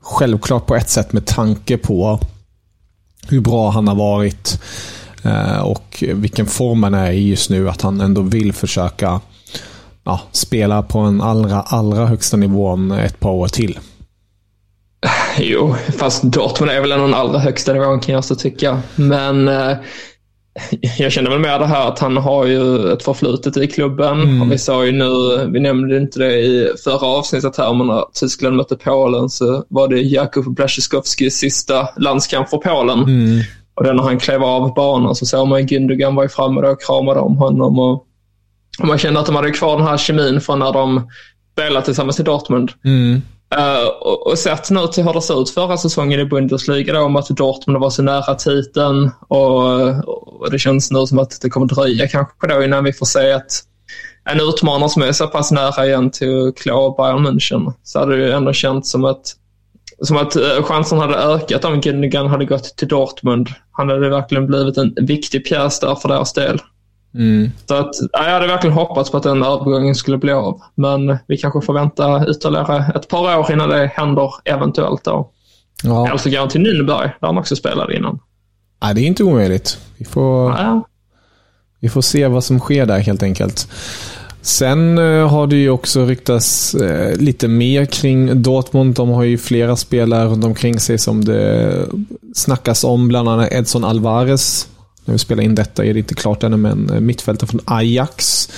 självklart 0.00 0.66
på 0.66 0.74
ett 0.76 0.90
sätt 0.90 1.12
med 1.12 1.26
tanke 1.26 1.76
på 1.76 2.20
hur 3.28 3.40
bra 3.40 3.70
han 3.70 3.88
har 3.88 3.94
varit 3.94 4.62
eh, 5.22 5.58
och 5.58 6.04
vilken 6.14 6.46
form 6.46 6.82
han 6.82 6.94
är 6.94 7.10
i 7.10 7.28
just 7.28 7.50
nu. 7.50 7.68
Att 7.68 7.82
han 7.82 8.00
ändå 8.00 8.20
vill 8.20 8.52
försöka 8.52 9.20
ja, 10.04 10.20
spela 10.32 10.82
på 10.82 10.98
en 10.98 11.20
allra, 11.20 11.62
allra 11.62 12.06
högsta 12.06 12.36
nivån 12.36 12.92
ett 12.92 13.20
par 13.20 13.30
år 13.30 13.48
till. 13.48 13.78
Jo, 15.38 15.74
fast 15.98 16.22
Dortmund 16.22 16.72
är 16.72 16.80
väl 16.80 16.90
den 16.90 17.14
allra 17.14 17.38
högsta 17.38 17.72
nivån 17.72 18.00
kan 18.00 18.14
jag 18.14 18.24
så 18.24 18.34
tycka. 18.34 18.82
Men 18.94 19.48
eh, 19.48 19.76
jag 20.98 21.12
känner 21.12 21.30
väl 21.30 21.38
med 21.38 21.60
det 21.60 21.66
här 21.66 21.88
att 21.88 21.98
han 21.98 22.16
har 22.16 22.46
ju 22.46 22.92
ett 22.92 23.02
förflutet 23.02 23.56
i 23.56 23.66
klubben. 23.66 24.22
Mm. 24.22 24.42
Och 24.42 24.52
vi 24.52 24.58
sa 24.58 24.84
ju 24.84 24.92
nu, 24.92 25.46
vi 25.52 25.60
nämnde 25.60 25.96
inte 25.96 26.18
det 26.18 26.38
i 26.38 26.72
förra 26.84 27.06
avsnittet 27.06 27.56
här, 27.56 27.74
men 27.74 27.86
när 27.86 28.04
Tyskland 28.12 28.56
mötte 28.56 28.76
Polen 28.76 29.28
så 29.28 29.64
var 29.68 29.88
det 29.88 30.00
Jakub 30.00 30.54
Blaszczykowskis 30.54 31.36
sista 31.36 31.88
landskamp 31.96 32.48
för 32.48 32.58
Polen. 32.58 32.98
Mm. 32.98 33.40
Och 33.74 33.84
då 33.84 33.92
när 33.92 34.02
han 34.02 34.18
klev 34.18 34.42
av 34.42 34.74
banan 34.74 35.14
så 35.14 35.26
såg 35.26 35.48
man 35.48 35.66
Gündogan 35.66 36.14
var 36.14 36.22
ju 36.22 36.28
framme 36.28 36.60
och 36.60 36.82
kramade 36.82 37.20
om 37.20 37.36
honom. 37.36 37.78
Och, 37.78 38.06
och 38.78 38.86
man 38.86 38.98
kände 38.98 39.20
att 39.20 39.26
de 39.26 39.36
hade 39.36 39.50
kvar 39.50 39.76
den 39.76 39.86
här 39.86 39.96
kemin 39.96 40.40
från 40.40 40.58
när 40.58 40.72
de 40.72 41.08
spelade 41.52 41.84
tillsammans 41.84 42.20
i 42.20 42.22
Dortmund. 42.22 42.72
Mm. 42.84 43.22
Uh, 43.58 43.86
och, 44.00 44.26
och 44.26 44.38
sett 44.38 44.70
nu 44.70 44.86
till 44.86 45.04
hur 45.04 45.12
det 45.12 45.22
såg 45.22 45.42
ut 45.42 45.50
förra 45.50 45.76
säsongen 45.76 46.20
i 46.20 46.24
Bundesliga 46.24 46.92
då, 46.92 47.00
om 47.00 47.16
att 47.16 47.28
Dortmund 47.28 47.78
var 47.78 47.90
så 47.90 48.02
nära 48.02 48.34
titeln 48.34 49.10
och, 49.28 50.40
och, 50.40 50.50
det 50.50 50.58
känns 50.58 50.90
nu 50.90 51.06
som 51.06 51.18
att 51.18 51.40
det 51.40 51.50
kommer 51.50 51.66
dröja 51.66 52.08
kanske 52.08 52.46
då 52.46 52.62
innan 52.62 52.84
vi 52.84 52.92
får 52.92 53.06
se 53.06 53.32
att 53.32 53.62
en 54.24 54.40
utmanare 54.40 54.88
som 54.88 55.02
är 55.02 55.12
så 55.12 55.26
pass 55.26 55.50
nära 55.50 55.86
igen 55.86 56.10
till 56.10 56.48
att 56.48 56.56
klå 56.56 56.94
Bayern 56.98 57.26
München 57.26 57.72
så 57.82 57.98
hade 57.98 58.16
det 58.16 58.22
ju 58.22 58.32
ändå 58.32 58.52
känts 58.52 58.90
som 58.90 59.04
att, 59.04 59.36
som 60.02 60.16
att 60.16 60.36
eh, 60.36 60.62
chansen 60.62 60.98
hade 60.98 61.14
ökat 61.14 61.64
om 61.64 61.80
Gundogan 61.80 62.26
hade 62.26 62.44
gått 62.44 62.76
till 62.76 62.88
Dortmund. 62.88 63.48
Han 63.72 63.88
hade 63.88 64.08
verkligen 64.08 64.46
blivit 64.46 64.76
en 64.76 64.94
viktig 65.00 65.48
pjäs 65.48 65.80
där 65.80 65.94
för 65.94 66.08
deras 66.08 66.32
del. 66.32 66.60
Mm. 67.14 67.50
Så 67.66 67.74
att, 67.74 67.94
jag 68.12 68.32
hade 68.32 68.46
verkligen 68.46 68.76
hoppats 68.76 69.10
på 69.10 69.16
att 69.16 69.22
den 69.22 69.42
övergången 69.42 69.94
skulle 69.94 70.18
bli 70.18 70.32
av. 70.32 70.60
Men 70.74 71.18
vi 71.26 71.36
kanske 71.36 71.60
får 71.60 71.74
vänta 71.74 72.30
ytterligare 72.30 72.92
ett 72.94 73.08
par 73.08 73.38
år 73.38 73.52
innan 73.52 73.68
det 73.68 73.86
händer 73.86 74.30
eventuellt. 74.44 75.04
Då. 75.04 75.30
Ja. 75.82 76.08
Eller 76.08 76.18
så 76.18 76.30
går 76.30 76.38
han 76.38 76.48
till 76.48 76.60
Nürnberg, 76.60 77.10
där 77.20 77.26
han 77.26 77.38
också 77.38 77.56
spelade 77.56 77.96
innan. 77.96 78.18
Nej, 78.82 78.94
det 78.94 79.00
är 79.00 79.06
inte 79.06 79.24
omöjligt. 79.24 79.78
Vi 79.98 80.04
får, 80.04 80.50
ja. 80.50 80.88
vi 81.80 81.88
får 81.88 82.02
se 82.02 82.26
vad 82.26 82.44
som 82.44 82.60
sker 82.60 82.86
där 82.86 82.98
helt 82.98 83.22
enkelt. 83.22 83.68
Sen 84.40 84.98
eh, 84.98 85.28
har 85.28 85.46
det 85.46 85.56
ju 85.56 85.70
också 85.70 86.04
ryktats 86.04 86.74
eh, 86.74 87.16
lite 87.16 87.48
mer 87.48 87.84
kring 87.84 88.42
Dortmund. 88.42 88.94
De 88.94 89.08
har 89.08 89.22
ju 89.22 89.38
flera 89.38 89.76
spelare 89.76 90.28
runt 90.28 90.44
omkring 90.44 90.80
sig 90.80 90.98
som 90.98 91.24
det 91.24 91.86
snackas 92.34 92.84
om. 92.84 93.08
Bland 93.08 93.28
annat 93.28 93.52
Edson 93.52 93.84
Alvarez 93.84 94.68
när 95.04 95.12
vi 95.12 95.18
spelar 95.18 95.42
in 95.42 95.54
detta 95.54 95.84
är 95.84 95.92
det 95.92 95.98
inte 95.98 96.14
klart 96.14 96.42
ännu, 96.42 96.56
men 96.56 96.90
eh, 96.90 97.00
mittfältaren 97.00 97.48
från 97.48 97.60
Ajax 97.64 98.48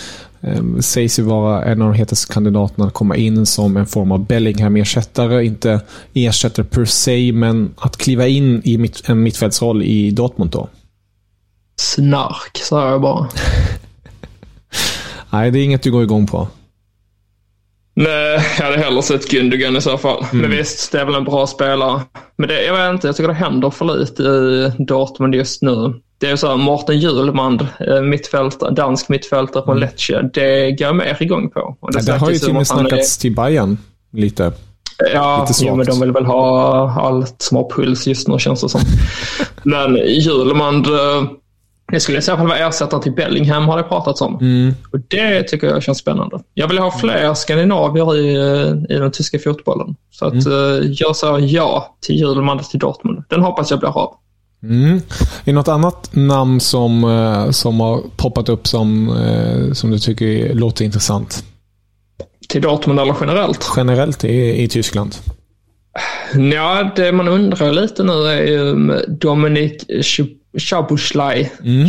eh, 0.40 0.78
sägs 0.80 1.18
ju 1.18 1.22
vara 1.22 1.64
en 1.64 1.82
av 1.82 1.88
de 1.88 1.98
hetaste 1.98 2.32
kandidaterna 2.32 2.86
att 2.86 2.94
komma 2.94 3.16
in 3.16 3.46
som 3.46 3.76
en 3.76 3.86
form 3.86 4.12
av 4.12 4.26
Bellingham-ersättare. 4.26 5.44
Inte 5.44 5.80
ersättare 6.14 6.66
per 6.66 6.84
se, 6.84 7.32
men 7.32 7.74
att 7.76 7.96
kliva 7.96 8.26
in 8.26 8.62
i 8.64 8.78
mitt, 8.78 9.08
en 9.08 9.22
mittfältsroll 9.22 9.82
i 9.82 10.10
Dortmund 10.10 10.50
då. 10.50 10.68
Snark, 11.76 12.58
sa 12.58 12.90
jag 12.90 13.00
bara. 13.00 13.28
Nej, 15.30 15.50
det 15.50 15.58
är 15.58 15.64
inget 15.64 15.82
du 15.82 15.90
går 15.90 16.02
igång 16.02 16.26
på. 16.26 16.48
Nej, 17.98 18.40
jag 18.58 18.64
hade 18.64 18.78
hellre 18.78 19.02
sett 19.02 19.32
Gündogan 19.32 19.76
i 19.76 19.80
så 19.80 19.98
fall. 19.98 20.24
Mm. 20.32 20.38
Men 20.42 20.50
visst, 20.50 20.92
det 20.92 21.00
är 21.00 21.04
väl 21.04 21.14
en 21.14 21.24
bra 21.24 21.46
spelare. 21.46 22.00
Men 22.36 22.48
det, 22.48 22.64
jag 22.64 22.76
vet 22.76 22.94
inte, 22.94 23.08
jag 23.08 23.16
tycker 23.16 23.28
det 23.28 23.34
händer 23.34 23.70
för 23.70 23.84
lite 23.84 24.22
i 24.22 24.72
Dortmund 24.78 25.34
just 25.34 25.62
nu. 25.62 25.94
Det 26.18 26.26
är 26.26 26.36
så 26.36 26.48
här, 26.48 26.56
Mårten 26.56 26.98
Hjulmand, 26.98 27.66
eh, 27.80 28.00
mittfältare, 28.00 28.70
dansk 28.70 29.08
mittfältare 29.08 29.64
från 29.64 29.76
mm. 29.76 29.88
Lecce, 29.88 30.30
det 30.34 30.70
går 30.70 30.86
jag 30.86 30.96
mer 30.96 31.16
igång 31.20 31.50
på. 31.50 31.76
Och 31.80 31.92
det, 31.92 31.98
ja, 31.98 32.12
det 32.12 32.18
har 32.18 32.30
ju 32.30 32.38
till 32.38 32.48
och 32.48 32.54
med 32.54 32.66
snackats 32.66 33.16
är... 33.16 33.20
till 33.20 33.34
Bayern 33.34 33.78
lite. 34.12 34.52
Ja, 35.14 35.48
jo, 35.60 35.76
men 35.76 35.86
de 35.86 36.00
vill 36.00 36.12
väl 36.12 36.26
ha 36.26 36.90
allt 37.00 37.42
som 37.42 37.56
har 37.56 37.70
puls 37.70 38.06
just 38.06 38.28
nu 38.28 38.38
känns 38.38 38.60
det 38.60 38.68
som. 38.68 38.80
men 39.62 39.96
Hjulmand 39.96 40.86
eh, 40.86 41.30
det 41.92 42.00
skulle 42.00 42.18
i 42.18 42.22
så 42.22 42.36
fall 42.36 42.46
vara 42.46 42.58
ersättare 42.58 43.02
till 43.02 43.12
Bellingham 43.12 43.68
har 43.68 43.76
det 43.76 43.82
pratats 43.82 44.20
om. 44.20 44.38
Mm. 44.40 44.74
Och 44.92 45.00
Det 45.08 45.42
tycker 45.42 45.66
jag 45.66 45.82
känns 45.82 45.98
spännande. 45.98 46.40
Jag 46.54 46.68
vill 46.68 46.78
ha 46.78 46.98
fler 46.98 47.34
skandinavier 47.34 48.16
i, 48.16 48.34
eh, 48.34 48.96
i 48.96 48.98
den 48.98 49.12
tyska 49.12 49.38
fotbollen. 49.38 49.96
Så 50.10 50.26
att, 50.26 50.46
mm. 50.46 50.94
jag 50.98 51.16
sa 51.16 51.38
ja 51.38 51.96
till 52.00 52.20
Hjulman 52.20 52.58
till 52.58 52.78
Dortmund. 52.78 53.24
Den 53.28 53.42
hoppas 53.42 53.70
jag 53.70 53.80
blir 53.80 53.98
av. 53.98 54.14
Mm. 54.68 54.96
Är 54.96 55.44
det 55.44 55.52
något 55.52 55.68
annat 55.68 56.08
namn 56.12 56.60
som, 56.60 57.04
eh, 57.04 57.50
som 57.50 57.80
har 57.80 58.02
poppat 58.16 58.48
upp 58.48 58.66
som, 58.66 59.16
som 59.72 59.90
du 59.90 59.98
tycker 59.98 60.54
låter 60.54 60.84
intressant? 60.84 61.44
Till 62.48 62.62
Dortmund 62.62 63.00
eller 63.00 63.16
generellt? 63.20 63.70
Generellt 63.76 64.24
i, 64.24 64.62
i 64.62 64.68
Tyskland. 64.68 65.14
Ja, 66.52 66.92
det 66.96 67.12
man 67.12 67.28
undrar 67.28 67.72
lite 67.72 68.02
nu 68.02 68.12
är 68.12 68.42
ju 68.42 68.74
Dominik 69.08 69.82
Chabuslaj. 70.58 71.52
Mm. 71.64 71.88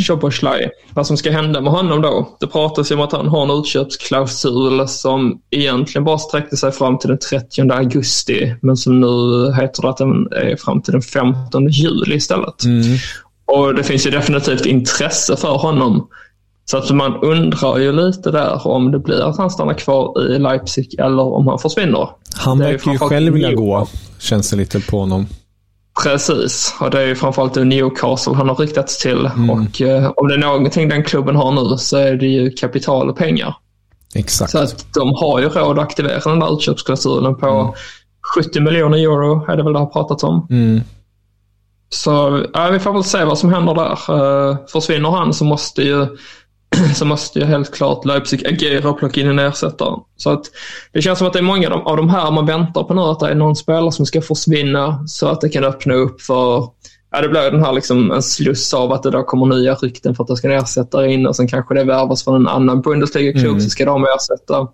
Vad 0.94 1.08
som 1.08 1.18
ska 1.18 1.32
hända 1.32 1.62
med 1.62 1.72
honom 1.72 2.02
då. 2.02 2.38
Det 2.40 2.48
pratas 2.48 2.92
ju 2.92 2.96
om 2.96 3.02
att 3.02 3.12
han 3.12 3.28
har 3.28 3.44
en 3.44 3.60
utköpsklausul 3.60 4.88
som 4.88 5.42
egentligen 5.52 6.04
bara 6.04 6.18
sträckte 6.18 6.58
sig 6.58 6.72
fram 6.72 7.00
till 7.00 7.10
den 7.10 7.20
30 7.20 7.72
augusti. 7.72 8.56
Men 8.62 8.78
som 8.78 9.00
nu 9.00 9.08
heter 9.54 9.82
det 9.82 9.90
att 9.90 9.98
den 9.98 10.28
är 10.32 10.56
fram 10.56 10.82
till 10.82 10.94
den 10.94 11.02
15 11.02 11.68
juli 11.68 12.16
istället. 12.16 12.64
Mm. 12.64 12.98
Och 13.46 13.76
det 13.76 13.84
finns 13.84 14.08
ju 14.08 14.12
definitivt 14.12 14.66
intresse 14.66 15.38
för 15.38 15.58
honom. 15.58 16.08
Så 16.66 16.78
att 16.78 16.90
man 16.90 17.16
undrar 17.22 17.78
ju 17.78 17.92
lite 17.92 18.32
där 18.32 18.68
om 18.68 18.92
det 18.92 19.00
blir 19.00 19.22
att 19.22 19.38
han 19.38 19.50
stannar 19.50 19.74
kvar 19.74 20.32
i 20.36 20.40
Leipzig 20.40 21.00
eller 21.00 21.24
om 21.24 21.48
han 21.48 21.60
försvinner. 21.60 22.10
Han 22.36 22.60
verkar 22.60 22.92
ju 22.92 22.98
själv 22.98 23.34
vilja 23.34 23.54
gå, 23.54 23.88
känns 24.20 24.50
det 24.50 24.58
lite 24.58 24.80
på 24.80 25.00
honom. 25.00 25.28
Precis, 26.04 26.76
och 26.80 26.92
det 26.92 27.02
är 27.02 27.06
ju 27.06 27.16
framförallt 27.16 27.56
Newcastle 27.56 28.34
han 28.34 28.50
har 28.50 28.56
riktats 28.56 28.98
till. 28.98 29.26
Mm. 29.26 29.50
Och 29.50 29.82
eh, 29.82 30.12
om 30.16 30.28
det 30.28 30.34
är 30.34 30.38
någonting 30.38 30.90
den 30.90 31.04
klubben 31.04 31.36
har 31.36 31.52
nu 31.52 31.78
så 31.78 31.98
är 31.98 32.16
det 32.16 32.28
ju 32.28 32.52
kapital 32.52 33.10
och 33.10 33.18
pengar. 33.18 33.56
Exakt. 34.16 34.52
Så 34.52 34.58
att 34.58 34.94
de 34.94 35.14
har 35.16 35.40
ju 35.40 35.50
råd 35.50 35.80
att 35.80 35.86
aktivera 35.86 36.20
den 36.20 36.40
där 36.40 36.54
utköpsklausulen 36.54 37.36
på 37.36 37.48
mm. 37.48 37.74
70 38.36 38.60
miljoner 38.60 38.98
euro 38.98 39.46
är 39.52 39.58
det 39.58 39.64
väl 39.64 39.74
det 39.74 39.80
har 39.80 39.86
pratats 39.86 40.24
om. 40.24 40.48
Mm. 40.50 40.82
Så 41.90 42.46
ja, 42.54 42.70
vi 42.70 42.80
får 42.80 42.94
väl 42.94 43.04
se 43.04 43.24
vad 43.24 43.38
som 43.38 43.54
händer 43.54 43.74
där. 43.74 44.16
Uh, 44.16 44.58
försvinner 44.68 45.10
han 45.10 45.34
så 45.34 45.46
måste 45.46 45.82
ju 45.82 46.08
så 46.96 47.06
måste 47.06 47.40
ju 47.40 47.46
helt 47.46 47.74
klart 47.74 48.06
Leipzig 48.06 48.48
agera 48.48 48.90
och 48.90 49.00
plocka 49.00 49.22
in 49.22 49.28
en 49.28 49.40
ersättare. 49.40 50.00
Så 50.18 50.30
att 50.30 50.46
det 50.94 51.02
känns 51.02 51.18
som 51.18 51.28
att 51.28 51.34
det 51.34 51.40
är 51.40 51.44
många 51.44 51.70
av 51.70 51.98
de 51.98 52.10
här 52.10 52.32
man 52.32 52.46
väntar 52.46 52.84
på 52.84 52.94
nu, 52.94 53.02
att 53.02 53.20
det 53.20 53.30
är 53.30 53.36
någon 53.36 53.56
spelare 53.56 53.92
som 53.92 54.06
ska 54.06 54.22
försvinna 54.22 55.08
så 55.08 55.28
att 55.28 55.42
det 55.42 55.50
kan 55.50 55.64
öppna 55.64 55.94
upp 55.94 56.22
för 56.22 56.70
Ja, 57.12 57.22
det 57.22 57.30
blir 57.30 57.52
den 57.52 57.64
här 57.64 57.74
liksom 57.74 58.12
en 58.12 58.24
sluss 58.24 58.74
av 58.74 58.92
att 58.92 59.04
det 59.04 59.12
då 59.12 59.24
kommer 59.24 59.46
nya 59.46 59.76
rykten 59.76 60.16
för 60.16 60.24
att 60.24 60.28
det 60.28 60.36
ska 60.36 60.52
en 60.52 60.60
ersättare 60.60 61.14
in 61.14 61.28
och 61.28 61.36
sen 61.36 61.48
kanske 61.48 61.74
det 61.74 61.84
värvas 61.84 62.24
från 62.24 62.36
en 62.36 62.48
annan 62.48 62.82
Bundesliga-klubb 62.82 63.52
mm. 63.52 63.62
så 63.62 63.70
ska 63.70 63.86
de 63.86 64.06
ersätta. 64.06 64.68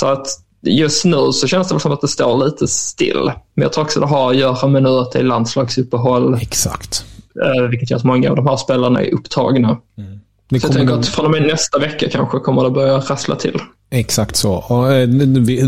Så 0.00 0.06
att 0.06 0.26
just 0.62 1.04
nu 1.04 1.32
så 1.32 1.46
känns 1.46 1.68
det 1.68 1.80
som 1.80 1.92
att 1.92 2.00
det 2.00 2.08
står 2.08 2.44
lite 2.44 2.68
still. 2.68 3.32
Men 3.54 3.62
jag 3.62 3.72
tror 3.72 3.84
också 3.84 4.00
det 4.00 4.06
har 4.06 4.30
att 4.30 4.36
göra 4.36 4.68
med 4.68 4.82
nu 4.82 4.88
att 4.88 5.12
det 5.12 5.18
är 5.18 5.22
landslagsuppehåll. 5.22 6.34
Exakt. 6.34 7.04
Eh, 7.44 7.68
vilket 7.68 7.90
gör 7.90 7.98
att 7.98 8.04
många 8.04 8.30
av 8.30 8.36
de 8.36 8.46
här 8.46 8.56
spelarna 8.56 9.02
är 9.02 9.14
upptagna. 9.14 9.76
Mm. 9.98 10.20
Det 10.48 10.60
så 10.60 10.66
jag 10.66 10.74
tänker 10.74 10.94
att 10.94 11.06
från 11.06 11.24
och 11.24 11.30
med 11.30 11.42
nästa 11.42 11.78
vecka 11.78 12.08
kanske 12.10 12.38
kommer 12.38 12.64
det 12.64 12.70
börja 12.70 12.98
rassla 12.98 13.36
till. 13.36 13.60
Exakt 13.90 14.36
så. 14.36 14.52
Och, 14.52 14.92
eh, 14.92 15.08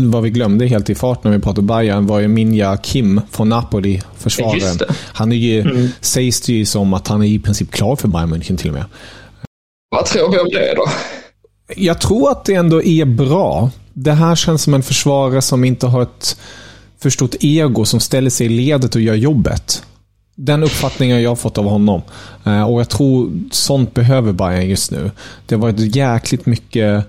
vad 0.03 0.23
vi 0.23 0.29
glömde 0.29 0.67
helt 0.67 0.89
i 0.89 0.95
fart 0.95 1.23
när 1.23 1.31
vi 1.31 1.39
pratade 1.39 1.67
Bayern 1.67 2.05
var 2.07 2.19
ju 2.19 2.27
Minja 2.27 2.77
Kim 2.77 3.21
från 3.31 3.49
Napoli, 3.49 4.01
försvararen. 4.17 4.77
Han 5.13 5.31
är 5.31 5.35
ju, 5.35 5.61
mm. 5.61 5.89
sägs 6.01 6.41
det 6.41 6.53
ju 6.53 6.65
som 6.65 6.93
att 6.93 7.07
han 7.07 7.23
är 7.23 7.27
i 7.27 7.39
princip 7.39 7.71
klar 7.71 7.95
för 7.95 8.07
Bayern 8.07 8.33
München 8.33 8.57
till 8.57 8.67
och 8.67 8.73
med. 8.73 8.85
Vad 9.89 10.05
tror 10.05 10.31
vi 10.31 10.39
om 10.39 10.49
det 10.49 10.73
då? 10.75 10.85
Jag 11.75 12.01
tror 12.01 12.31
att 12.31 12.45
det 12.45 12.53
ändå 12.53 12.83
är 12.83 13.05
bra. 13.05 13.69
Det 13.93 14.11
här 14.11 14.35
känns 14.35 14.63
som 14.63 14.73
en 14.73 14.83
försvarare 14.83 15.41
som 15.41 15.63
inte 15.63 15.87
har 15.87 16.01
ett 16.01 16.37
för 16.99 17.09
stort 17.09 17.35
ego 17.39 17.85
som 17.85 17.99
ställer 17.99 18.29
sig 18.29 18.45
i 18.45 18.49
ledet 18.49 18.95
och 18.95 19.01
gör 19.01 19.15
jobbet 19.15 19.83
den 20.45 20.63
uppfattningen 20.63 21.21
jag 21.21 21.31
har 21.31 21.35
fått 21.35 21.57
av 21.57 21.65
honom. 21.65 22.01
Eh, 22.43 22.63
och 22.63 22.79
jag 22.79 22.89
tror 22.89 23.31
sånt 23.51 23.93
behöver 23.93 24.31
Bayern 24.31 24.69
just 24.69 24.91
nu. 24.91 25.11
Det 25.45 25.55
har 25.55 25.61
varit 25.61 25.95
jäkligt 25.95 26.45
mycket 26.45 27.05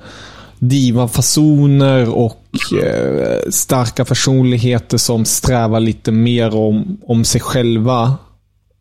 divafasoner 0.58 2.08
och 2.08 2.46
eh, 2.82 3.50
starka 3.50 4.04
personligheter 4.04 4.98
som 4.98 5.24
strävar 5.24 5.80
lite 5.80 6.12
mer 6.12 6.56
om, 6.56 6.98
om 7.06 7.24
sig 7.24 7.40
själva 7.40 8.16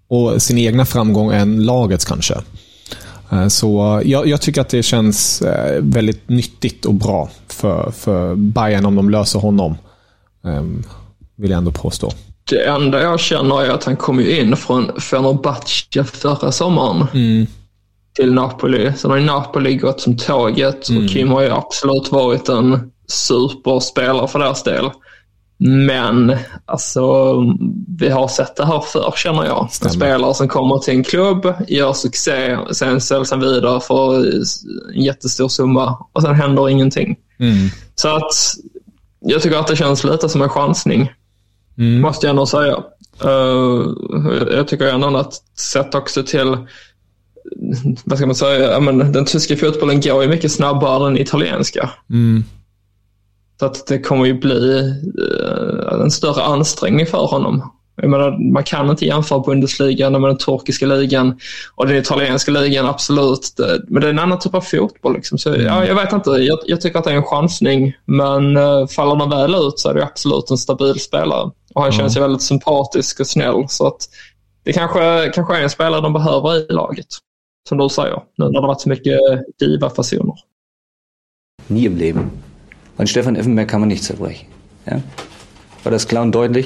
och 0.07 0.41
sin 0.41 0.57
egna 0.57 0.85
framgång 0.85 1.31
än 1.31 1.65
lagets 1.65 2.05
kanske. 2.05 2.35
Eh, 3.31 3.47
så 3.47 4.01
jag, 4.05 4.27
jag, 4.27 4.41
tycker 4.41 4.61
att 4.61 4.69
det 4.69 4.83
känns 4.83 5.41
eh, 5.41 5.81
väldigt 5.81 6.29
nyttigt 6.29 6.85
och 6.85 6.93
bra 6.93 7.29
för, 7.47 7.91
för 7.91 8.35
Bayern 8.35 8.85
om 8.85 8.95
de 8.95 9.09
löser 9.09 9.39
honom. 9.39 9.75
Eh, 10.45 10.63
vill 11.35 11.51
jag 11.51 11.57
ändå 11.57 11.71
påstå. 11.71 12.11
Det 12.51 12.65
enda 12.65 13.01
jag 13.01 13.19
känner 13.19 13.61
är 13.61 13.69
att 13.69 13.83
han 13.83 13.95
kom 13.95 14.19
in 14.19 14.55
från 14.55 14.99
Fenerbahce 15.01 16.03
förra 16.03 16.51
sommaren 16.51 17.07
mm. 17.13 17.47
till 18.15 18.33
Napoli. 18.33 18.93
Sen 18.97 19.11
har 19.11 19.17
ju 19.17 19.25
Napoli 19.25 19.75
gått 19.75 20.01
som 20.01 20.17
tåget 20.17 20.89
mm. 20.89 21.03
och 21.03 21.09
Kim 21.09 21.29
har 21.29 21.41
ju 21.41 21.49
absolut 21.49 22.11
varit 22.11 22.49
en 22.49 22.91
superspelare 23.07 24.27
för 24.27 24.39
deras 24.39 24.63
del. 24.63 24.89
Men 25.59 26.37
alltså, 26.65 27.35
vi 27.99 28.09
har 28.09 28.27
sett 28.27 28.55
det 28.55 28.65
här 28.65 28.79
förr 28.79 29.13
känner 29.15 29.45
jag. 29.45 29.69
En 29.83 29.89
spelare 29.89 30.33
som 30.33 30.47
kommer 30.47 30.77
till 30.77 30.93
en 30.93 31.03
klubb, 31.03 31.53
gör 31.67 31.93
succé, 31.93 32.57
sen 32.71 33.01
säljs 33.01 33.31
han 33.31 33.39
vidare 33.39 33.79
för 33.79 34.25
en 34.95 35.01
jättestor 35.01 35.47
summa 35.47 35.97
och 36.13 36.21
sen 36.21 36.35
händer 36.35 36.69
ingenting. 36.69 37.15
Mm. 37.39 37.69
Så 37.95 38.15
att 38.15 38.33
jag 39.19 39.41
tycker 39.41 39.57
att 39.57 39.67
det 39.67 39.75
känns 39.75 40.03
lite 40.03 40.29
som 40.29 40.41
en 40.41 40.49
chansning. 40.49 41.09
Mm. 41.81 42.01
Måste 42.01 42.27
jag 42.27 42.35
nog 42.35 42.47
säga. 42.47 42.83
Uh, 43.25 43.95
jag 44.51 44.67
tycker 44.67 44.87
ändå 44.87 45.17
att 45.17 45.33
sett 45.59 45.95
också 45.95 46.23
till 46.23 46.57
vad 48.03 48.17
ska 48.17 48.27
man 48.27 48.35
säga, 48.35 48.79
men 48.79 49.11
den 49.11 49.25
tyska 49.25 49.57
fotbollen 49.57 50.01
går 50.01 50.23
ju 50.23 50.29
mycket 50.29 50.51
snabbare 50.51 51.07
än 51.07 51.13
den 51.13 51.21
italienska. 51.21 51.89
Mm. 52.09 52.43
Så 53.59 53.65
att 53.65 53.87
det 53.87 53.99
kommer 53.99 54.25
ju 54.25 54.33
bli 54.33 54.93
uh, 55.19 56.01
en 56.01 56.11
större 56.11 56.43
ansträngning 56.43 57.05
för 57.05 57.25
honom. 57.25 57.71
Jag 58.01 58.09
menar, 58.09 58.51
man 58.51 58.63
kan 58.63 58.89
inte 58.89 59.05
jämföra 59.05 59.39
Bundesliga 59.39 60.09
med 60.09 60.21
den 60.21 60.37
turkiska 60.37 60.85
ligan 60.85 61.39
och 61.75 61.87
den 61.87 61.97
italienska 61.97 62.51
ligan, 62.51 62.85
absolut. 62.85 63.59
Men 63.87 64.01
det 64.01 64.07
är 64.07 64.11
en 64.11 64.19
annan 64.19 64.39
typ 64.39 64.55
av 64.55 64.61
fotboll. 64.61 65.13
Liksom. 65.13 65.37
Så, 65.37 65.49
mm. 65.49 65.61
ja, 65.61 65.85
jag 65.85 65.95
vet 65.95 66.13
inte, 66.13 66.29
jag, 66.29 66.59
jag, 66.65 66.81
tycker 66.81 66.99
att 66.99 67.05
det 67.05 67.11
är 67.11 67.15
en 67.15 67.23
chansning. 67.23 67.93
Men 68.05 68.57
uh, 68.57 68.87
faller 68.87 69.15
den 69.15 69.29
väl 69.29 69.55
ut 69.55 69.79
så 69.79 69.89
är 69.89 69.93
det 69.93 70.03
absolut 70.03 70.51
en 70.51 70.57
stabil 70.57 70.99
spelare. 70.99 71.51
Och 71.73 71.81
han 71.81 71.91
mm. 71.91 71.99
känns 71.99 72.17
ju 72.17 72.21
väldigt 72.21 72.41
sympatisk 72.41 73.19
och 73.19 73.27
snäll. 73.27 73.65
Så 73.67 73.87
att 73.87 74.09
det 74.63 74.73
kanske, 74.73 75.31
kanske 75.35 75.57
är 75.57 75.63
en 75.63 75.69
spelare 75.69 76.01
de 76.01 76.13
behöver 76.13 76.71
i 76.71 76.73
laget. 76.73 77.07
Som 77.69 77.77
du 77.77 77.89
säger, 77.89 78.21
nu 78.37 78.45
när 78.45 78.61
det 78.61 78.67
varit 78.67 78.81
så 78.81 78.89
mycket 78.89 79.19
diva-fasoner. 79.59 80.35
Nie 81.67 81.85
im 81.85 81.97
Leben. 81.97 82.31
An 82.97 83.07
Stefan 83.07 83.35
Effenberg 83.35 83.67
kann 83.67 83.79
man 83.79 83.89
nicht 83.89 84.03
zerbrechen. 84.03 84.47
Ja? 84.85 85.01
War 85.83 85.91
das 85.91 86.07
klar 86.07 86.21
und 86.21 86.35
deutlich? 86.35 86.65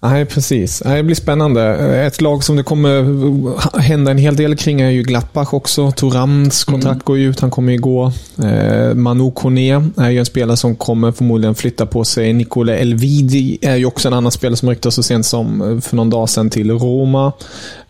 Nej, 0.00 0.24
precis. 0.24 0.78
Det 0.78 1.02
blir 1.02 1.16
spännande. 1.16 1.62
Ett 2.06 2.20
lag 2.20 2.44
som 2.44 2.56
det 2.56 2.62
kommer 2.62 3.80
hända 3.80 4.10
en 4.10 4.18
hel 4.18 4.36
del 4.36 4.56
kring 4.56 4.80
är 4.80 4.90
ju 4.90 5.02
Gladbach 5.02 5.54
också. 5.54 5.90
Torams 5.90 6.64
kontrakt 6.64 6.94
mm. 6.94 7.02
går 7.04 7.18
ju 7.18 7.30
ut. 7.30 7.40
Han 7.40 7.50
kommer 7.50 7.72
ju 7.72 7.78
gå. 7.78 8.12
Eh, 8.42 8.94
Manu 8.94 9.30
Kone 9.30 9.90
är 9.96 10.10
ju 10.10 10.18
en 10.18 10.26
spelare 10.26 10.56
som 10.56 10.76
kommer 10.76 11.12
förmodligen 11.12 11.54
flytta 11.54 11.86
på 11.86 12.04
sig. 12.04 12.32
Nicola 12.32 12.76
Elvidi 12.76 13.58
är 13.62 13.76
ju 13.76 13.86
också 13.86 14.08
en 14.08 14.14
annan 14.14 14.32
spelare 14.32 14.56
som 14.56 14.68
ryktas 14.68 14.94
så 14.94 15.02
sent 15.02 15.26
som 15.26 15.62
eh, 15.62 15.80
för 15.80 15.96
någon 15.96 16.10
dag 16.10 16.28
sedan 16.28 16.50
till 16.50 16.70
Roma. 16.70 17.32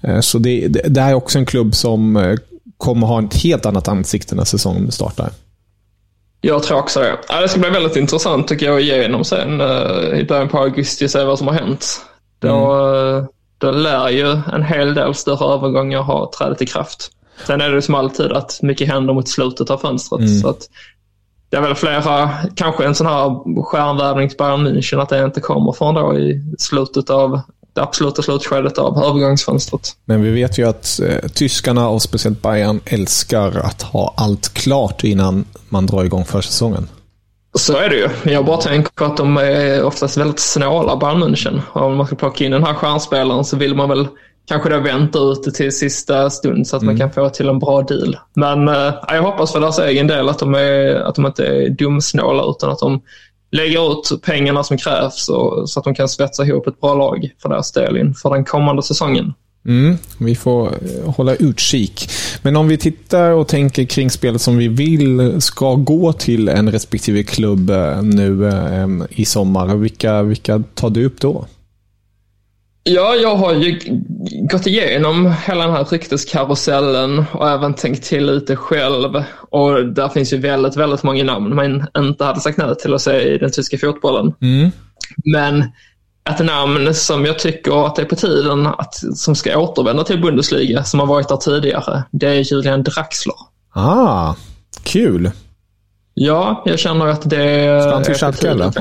Eh, 0.00 0.20
så 0.20 0.38
det, 0.38 0.68
det, 0.68 1.00
är 1.00 1.14
också 1.14 1.38
en 1.38 1.46
klubb 1.46 1.74
som 1.74 2.36
kommer 2.76 3.06
ha 3.06 3.24
ett 3.24 3.34
helt 3.34 3.66
annat 3.66 3.88
ansikte 3.88 4.34
när 4.34 4.44
säsongen 4.44 4.92
startar. 4.92 5.30
Jag 6.46 6.62
tror 6.62 6.78
också 6.78 7.00
det. 7.00 7.18
Ja, 7.28 7.40
det 7.40 7.48
ska 7.48 7.60
bli 7.60 7.70
väldigt 7.70 7.96
intressant 7.96 8.48
tycker 8.48 8.66
jag 8.66 8.80
igenom 8.80 9.24
sen 9.24 9.60
uh, 9.60 10.18
i 10.18 10.24
början 10.28 10.48
på 10.48 10.58
augusti 10.58 11.08
se 11.08 11.24
vad 11.24 11.38
som 11.38 11.46
har 11.46 11.54
hänt. 11.54 12.00
Då, 12.38 12.72
mm. 12.74 13.26
då 13.58 13.70
lär 13.70 14.08
ju 14.08 14.40
en 14.52 14.62
hel 14.62 14.94
del 14.94 15.14
större 15.14 15.54
övergångar 15.54 16.02
ha 16.02 16.32
trädet 16.38 16.62
i 16.62 16.66
kraft. 16.66 17.10
Sen 17.46 17.60
är 17.60 17.70
det 17.70 17.82
som 17.82 17.94
alltid 17.94 18.32
att 18.32 18.58
mycket 18.62 18.88
händer 18.88 19.14
mot 19.14 19.28
slutet 19.28 19.70
av 19.70 19.78
fönstret. 19.78 20.20
Mm. 20.20 20.40
Så 20.40 20.48
att 20.48 20.60
det 21.50 21.56
är 21.56 21.60
väl 21.60 21.74
flera, 21.74 22.30
kanske 22.54 22.84
en 22.84 22.94
sån 22.94 23.06
här 23.06 23.62
stjärnvärvning 23.62 24.28
till 24.28 24.38
Bayern 24.38 24.66
München, 24.66 25.02
att 25.02 25.08
det 25.08 25.24
inte 25.24 25.40
kommer 25.40 25.72
förrän 25.72 25.94
då 25.94 26.18
i 26.18 26.42
slutet 26.58 27.10
av 27.10 27.40
det 27.72 27.82
absoluta 27.82 28.22
slutskedet 28.22 28.78
av 28.78 29.04
övergångsfönstret. 29.04 29.96
Men 30.04 30.22
vi 30.22 30.30
vet 30.30 30.58
ju 30.58 30.68
att 30.68 31.00
eh, 31.00 31.28
tyskarna 31.28 31.88
och 31.88 32.02
speciellt 32.02 32.42
Bayern 32.42 32.80
älskar 32.84 33.58
att 33.58 33.82
ha 33.82 34.14
allt 34.16 34.54
klart 34.54 35.04
innan 35.04 35.44
man 35.68 35.86
drar 35.86 36.04
igång 36.04 36.24
försäsongen. 36.24 36.88
Så 37.54 37.76
är 37.76 37.88
det 37.88 37.96
ju. 37.96 38.32
Jag 38.32 38.44
bara 38.44 38.56
tänker 38.56 39.04
att 39.04 39.16
de 39.16 39.36
är 39.36 39.84
oftast 39.84 40.16
väldigt 40.16 40.40
snåla, 40.40 40.96
Bayern 40.96 41.22
München. 41.22 41.60
Om 41.72 41.96
man 41.96 42.06
ska 42.06 42.16
plocka 42.16 42.44
in 42.44 42.50
den 42.50 42.64
här 42.64 42.74
stjärnspelaren 42.74 43.44
så 43.44 43.56
vill 43.56 43.74
man 43.74 43.88
väl 43.88 44.08
kanske 44.48 44.68
då 44.68 44.80
vänta 44.80 45.18
ut 45.18 45.42
det 45.44 45.50
till 45.50 45.76
sista 45.76 46.30
stund 46.30 46.66
så 46.66 46.76
att 46.76 46.82
mm. 46.82 46.94
man 46.94 47.00
kan 47.00 47.12
få 47.12 47.28
till 47.28 47.48
en 47.48 47.58
bra 47.58 47.82
deal. 47.82 48.16
Men 48.34 48.68
äh, 48.68 48.94
jag 49.08 49.22
hoppas 49.22 49.52
för 49.52 49.60
deras 49.60 49.78
egen 49.78 50.06
del 50.06 50.28
att 50.28 50.38
de, 50.38 50.54
är, 50.54 50.94
att 50.94 51.14
de 51.14 51.26
inte 51.26 51.46
är 51.46 51.70
dumsnåla 51.70 52.44
utan 52.50 52.70
att 52.70 52.78
de 52.78 53.02
lägger 53.50 53.92
ut 53.92 54.22
pengarna 54.22 54.64
som 54.64 54.78
krävs 54.78 55.28
och, 55.28 55.70
så 55.70 55.80
att 55.80 55.84
de 55.84 55.94
kan 55.94 56.08
svetsa 56.08 56.44
ihop 56.44 56.66
ett 56.66 56.80
bra 56.80 56.94
lag 56.94 57.30
för 57.42 57.48
deras 57.48 57.72
del 57.72 57.96
inför 57.96 58.30
den 58.30 58.44
kommande 58.44 58.82
säsongen. 58.82 59.34
Mm, 59.66 59.96
vi 60.18 60.34
får 60.34 60.66
eh, 60.66 61.14
hålla 61.14 61.34
utkik. 61.34 62.10
Men 62.42 62.56
om 62.56 62.68
vi 62.68 62.76
tittar 62.76 63.30
och 63.30 63.48
tänker 63.48 63.84
kring 63.84 64.10
spelet 64.10 64.40
som 64.40 64.56
vi 64.56 64.68
vill 64.68 65.40
ska 65.40 65.74
gå 65.74 66.12
till 66.12 66.48
en 66.48 66.72
respektive 66.72 67.22
klubb 67.22 67.70
eh, 67.70 68.02
nu 68.02 68.48
eh, 68.48 68.88
i 69.10 69.24
sommar. 69.24 69.76
Vilka, 69.76 70.22
vilka 70.22 70.62
tar 70.74 70.90
du 70.90 71.04
upp 71.04 71.20
då? 71.20 71.46
Ja, 72.88 73.14
jag 73.14 73.36
har 73.36 73.54
ju 73.54 73.78
gått 74.50 74.66
igenom 74.66 75.34
hela 75.46 75.64
den 75.64 75.74
här 75.74 75.84
rykteskarusellen 75.84 77.24
och 77.32 77.48
även 77.48 77.74
tänkt 77.74 78.04
till 78.04 78.26
lite 78.26 78.56
själv. 78.56 79.24
Och 79.50 79.86
där 79.86 80.08
finns 80.08 80.32
ju 80.32 80.36
väldigt, 80.36 80.76
väldigt 80.76 81.02
många 81.02 81.24
namn 81.24 81.54
man 81.54 81.86
inte 81.98 82.24
hade 82.24 82.40
sagt 82.40 82.58
nej 82.58 82.74
till 82.76 82.94
att 82.94 83.02
se 83.02 83.34
i 83.34 83.38
den 83.38 83.52
tyska 83.52 83.78
fotbollen. 83.78 84.32
Mm. 84.40 84.70
Men 85.24 85.64
ett 86.26 86.38
namn 86.38 86.94
som 86.94 87.24
jag 87.24 87.38
tycker 87.38 87.86
att 87.86 87.96
det 87.96 88.02
är 88.02 88.06
på 88.06 88.16
tiden 88.16 88.66
att, 88.66 88.94
som 89.14 89.34
ska 89.34 89.58
återvända 89.58 90.04
till 90.04 90.20
Bundesliga, 90.20 90.84
som 90.84 91.00
har 91.00 91.06
varit 91.06 91.28
där 91.28 91.36
tidigare, 91.36 92.02
det 92.10 92.26
är 92.26 92.52
Julian 92.52 92.82
Draxler. 92.82 93.34
Ah, 93.74 94.34
kul. 94.82 95.30
Ja, 96.14 96.62
jag 96.66 96.78
känner 96.78 97.06
att 97.06 97.30
det 97.30 97.80
Ska 97.82 97.94
han 97.94 98.02
till 98.02 98.14
Schalke 98.14 98.48
eller? 98.48 98.72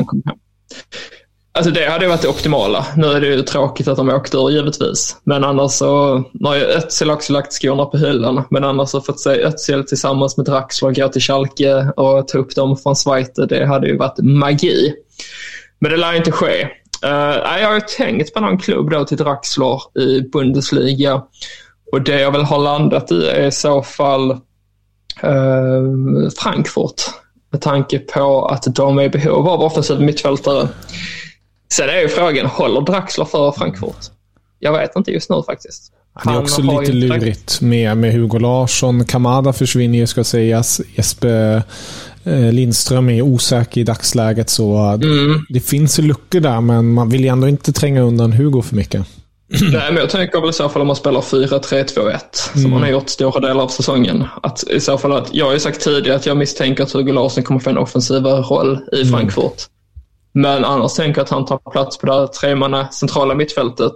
Alltså 1.51 1.71
det 1.71 1.89
hade 1.89 2.07
varit 2.07 2.21
det 2.21 2.27
optimala. 2.27 2.85
Nu 2.97 3.07
är 3.07 3.21
det 3.21 3.27
ju 3.27 3.41
tråkigt 3.41 3.87
att 3.87 3.97
de 3.97 4.09
åkte 4.09 4.37
ur 4.37 4.49
givetvis. 4.49 5.17
Men 5.23 5.43
annars 5.43 5.71
så, 5.71 6.17
nu 6.33 6.47
har 6.47 6.55
ju 6.55 6.63
Ötzil 6.63 7.11
också 7.11 7.33
lagt 7.33 7.53
skorna 7.53 7.85
på 7.85 7.97
hyllan. 7.97 8.43
Men 8.49 8.63
annars 8.63 8.89
så 8.89 9.01
fått 9.01 9.19
se 9.19 9.43
Ötzil 9.43 9.83
tillsammans 9.83 10.37
med 10.37 10.45
Draxler 10.45 10.91
gå 10.91 11.09
till 11.09 11.21
Schalke 11.21 11.91
och 11.95 12.27
ta 12.27 12.37
upp 12.37 12.55
dem 12.55 12.77
från 12.77 12.95
Zweite. 12.95 13.45
Det 13.45 13.65
hade 13.65 13.87
ju 13.87 13.97
varit 13.97 14.17
magi. 14.17 14.93
Men 15.79 15.91
det 15.91 15.97
lär 15.97 16.13
inte 16.13 16.31
ske. 16.31 16.67
Uh, 17.05 17.61
jag 17.61 17.71
har 17.71 17.79
tänkt 17.79 18.33
på 18.33 18.39
någon 18.39 18.57
klubb 18.57 18.89
då 18.89 19.05
till 19.05 19.17
Draxler 19.17 19.99
i 19.99 20.21
Bundesliga. 20.21 21.21
Och 21.91 22.01
det 22.01 22.21
jag 22.21 22.31
väl 22.31 22.43
har 22.43 22.59
landat 22.59 23.11
i 23.11 23.27
är 23.27 23.47
i 23.47 23.51
så 23.51 23.83
fall 23.83 24.31
uh, 25.23 26.29
Frankfurt. 26.37 27.01
Med 27.51 27.61
tanke 27.61 27.99
på 27.99 28.45
att 28.45 28.75
de 28.75 28.97
är 28.97 29.03
i 29.03 29.09
behov 29.09 29.47
av 29.47 29.61
offensiv 29.61 30.01
mittfältare. 30.01 30.67
Sen 31.73 31.89
är 31.89 31.99
ju 31.99 32.07
frågan, 32.07 32.45
håller 32.45 32.81
Draxler 32.81 33.25
för 33.25 33.51
Frankfurt? 33.51 34.05
Jag 34.59 34.73
vet 34.73 34.95
inte 34.95 35.11
just 35.11 35.29
nu 35.29 35.43
faktiskt. 35.45 35.93
det 36.23 36.29
är 36.29 36.41
också 36.41 36.61
lite 36.61 36.91
lurigt 36.91 37.61
med, 37.61 37.97
med 37.97 38.13
Hugo 38.13 38.39
Larsson. 38.39 39.05
Kamada 39.05 39.53
försvinner 39.53 39.97
ju 39.97 40.07
ska 40.07 40.23
sägas. 40.23 40.81
Jesper 40.95 41.63
Lindström 42.51 43.09
är 43.09 43.21
osäker 43.21 43.81
i 43.81 43.83
dagsläget. 43.83 44.49
Så 44.49 44.77
mm. 44.77 45.45
det 45.49 45.59
finns 45.59 45.97
luckor 45.97 46.39
där, 46.39 46.61
men 46.61 46.93
man 46.93 47.09
vill 47.09 47.21
ju 47.21 47.27
ändå 47.27 47.47
inte 47.47 47.73
tränga 47.73 48.01
undan 48.01 48.33
Hugo 48.33 48.61
för 48.61 48.75
mycket. 48.75 49.05
Nej, 49.71 49.91
men 49.91 49.95
jag 49.95 50.09
tänker 50.09 50.41
väl 50.41 50.49
i 50.49 50.53
så 50.53 50.69
fall 50.69 50.81
om 50.81 50.87
man 50.87 50.95
spelar 50.95 51.21
4-3-2-1, 51.21 51.99
mm. 51.99 52.19
som 52.61 52.71
man 52.71 52.81
har 52.81 52.89
gjort 52.89 53.09
stora 53.09 53.39
delar 53.39 53.63
av 53.63 53.67
säsongen. 53.67 54.23
Att 54.43 54.63
i 54.69 54.79
så 54.79 54.97
fall 54.97 55.11
att, 55.11 55.29
jag 55.33 55.45
har 55.45 55.53
ju 55.53 55.59
sagt 55.59 55.81
tidigare 55.81 56.17
att 56.17 56.25
jag 56.25 56.37
misstänker 56.37 56.83
att 56.83 56.91
Hugo 56.91 57.11
Larsson 57.11 57.43
kommer 57.43 57.59
få 57.59 57.69
en 57.69 57.77
offensivare 57.77 58.41
roll 58.41 58.79
i 58.91 59.01
mm. 59.01 59.13
Frankfurt. 59.13 59.63
Men 60.33 60.65
annars 60.65 60.93
tänker 60.93 61.19
jag 61.19 61.23
att 61.23 61.29
han 61.29 61.45
tar 61.45 61.71
plats 61.71 61.97
på 61.97 62.05
det 62.05 62.13
här 62.13 62.27
tremanna 62.27 62.87
centrala 62.87 63.35
mittfältet. 63.35 63.93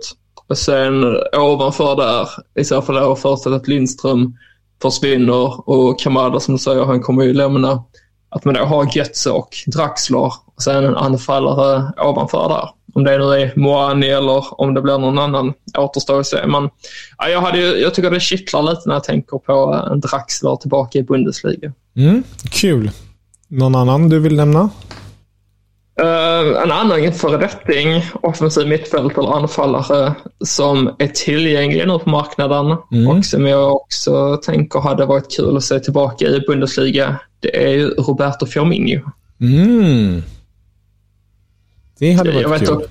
Och 0.48 0.58
sen 0.58 1.04
ovanför 1.38 1.96
där, 1.96 2.30
i 2.60 2.64
så 2.64 2.82
fall 2.82 2.96
då 2.96 3.16
förutsatt 3.16 3.54
att 3.54 3.68
Lindström 3.68 4.34
försvinner 4.82 5.70
och 5.70 6.00
Kamada 6.00 6.40
som 6.40 6.54
du 6.54 6.60
säger, 6.60 6.86
han 6.86 7.02
kommer 7.02 7.24
ju 7.24 7.34
lämna. 7.34 7.84
Att 8.30 8.46
man 8.46 8.54
då 8.54 8.64
har 8.64 8.98
Götze 8.98 9.32
och 9.32 9.56
Draxler 9.68 10.34
och 10.56 10.64
sen 10.64 10.86
en 10.86 10.96
anfallare 10.96 11.92
ovanför 11.98 12.50
där. 12.50 12.70
Om 12.94 13.04
det 13.04 13.18
nu 13.18 13.24
är 13.24 13.60
Moani 13.60 14.10
eller 14.10 14.62
om 14.62 14.74
det 14.74 14.82
blir 14.82 14.98
någon 14.98 15.20
annan 15.20 15.54
återstår 15.78 16.20
att 16.20 16.28
se. 16.28 16.48
Men 16.48 16.70
ja, 17.18 17.30
jag, 17.30 17.42
hade, 17.42 17.58
jag 17.60 17.94
tycker 17.94 18.12
det 18.12 18.20
kittlar 18.20 18.64
lite 18.64 18.82
när 18.86 18.94
jag 18.94 19.04
tänker 19.04 19.38
på 19.38 19.88
en 19.92 20.00
Draxler 20.00 20.56
tillbaka 20.56 21.00
i 21.00 21.04
Bundesliga. 21.04 21.74
Mm, 21.96 22.24
kul. 22.52 22.92
Någon 23.48 23.76
annan 23.76 24.10
du 24.10 24.20
vill 24.20 24.36
nämna? 24.36 24.70
Uh, 26.02 26.10
en 26.64 26.72
annan 26.72 27.14
föredetting, 27.14 28.06
offensiv 28.22 28.68
mittfältare 28.68 29.26
eller 29.26 29.36
anfallare 29.36 30.14
som 30.46 30.96
är 31.00 31.08
tillgänglig 31.08 31.88
nu 31.88 32.00
på 32.00 32.10
marknaden 32.10 32.78
mm. 32.92 33.08
och 33.08 33.26
som 33.26 33.48
jag 33.48 33.76
också 33.76 34.38
tänker 34.38 34.80
hade 34.80 35.06
varit 35.06 35.36
kul 35.36 35.58
att 35.58 35.64
se 35.64 35.80
tillbaka 35.80 36.26
i 36.26 36.40
Bundesliga. 36.48 37.20
Det 37.40 37.66
är 37.66 37.70
ju 37.70 37.90
Roberto 37.90 38.46
Firmino. 38.46 39.02
Mm. 39.42 40.24
Det 42.00 42.12
hade 42.12 42.32
varit 42.32 42.42
jag 42.42 42.60
kul. 42.60 42.68
Dock, 42.68 42.84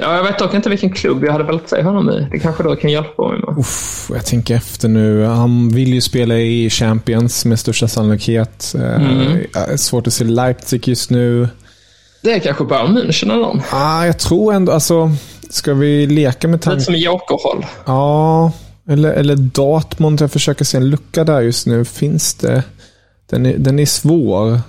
ja, 0.00 0.16
jag 0.16 0.24
vet 0.24 0.38
dock 0.38 0.54
inte 0.54 0.70
vilken 0.70 0.90
klubb 0.90 1.24
jag 1.24 1.32
hade 1.32 1.44
velat 1.44 1.68
se 1.68 1.82
honom 1.82 2.10
i. 2.10 2.28
Det 2.30 2.38
kanske 2.38 2.62
du 2.62 2.76
kan 2.76 2.90
hjälpa 2.90 3.28
mig 3.28 3.38
med. 3.38 3.58
Uff, 3.58 4.10
jag 4.14 4.26
tänker 4.26 4.54
efter 4.54 4.88
nu. 4.88 5.24
Han 5.24 5.68
vill 5.68 5.94
ju 5.94 6.00
spela 6.00 6.38
i 6.38 6.70
Champions 6.70 7.44
med 7.44 7.58
största 7.58 7.88
sannolikhet. 7.88 8.74
Eh, 8.78 8.94
mm. 8.94 9.78
svårt 9.78 10.06
att 10.06 10.12
se 10.12 10.24
Leipzig 10.24 10.88
just 10.88 11.10
nu. 11.10 11.48
Det 12.22 12.32
är 12.32 12.38
kanske 12.38 12.64
Bayern 12.64 12.98
München 12.98 13.32
eller 13.32 13.42
någon. 13.42 13.62
Ah, 13.70 14.06
jag 14.06 14.18
tror 14.18 14.54
ändå, 14.54 14.72
alltså, 14.72 15.10
ska 15.50 15.74
vi 15.74 16.06
leka 16.06 16.48
med 16.48 16.62
tanken? 16.62 16.78
Lite 16.78 16.84
som 16.84 16.94
jokerhåll. 16.94 17.66
Ja, 17.86 18.52
eller, 18.88 19.12
eller 19.12 19.36
Dortmund. 19.36 20.20
Jag 20.20 20.30
försöker 20.30 20.64
se 20.64 20.76
en 20.76 20.90
lucka 20.90 21.24
där 21.24 21.40
just 21.40 21.66
nu. 21.66 21.84
Finns 21.84 22.34
det? 22.34 22.62
Den 23.30 23.46
är, 23.46 23.58
den 23.58 23.78
är 23.78 23.86
svår. 23.86 24.50
Uh, 24.50 24.60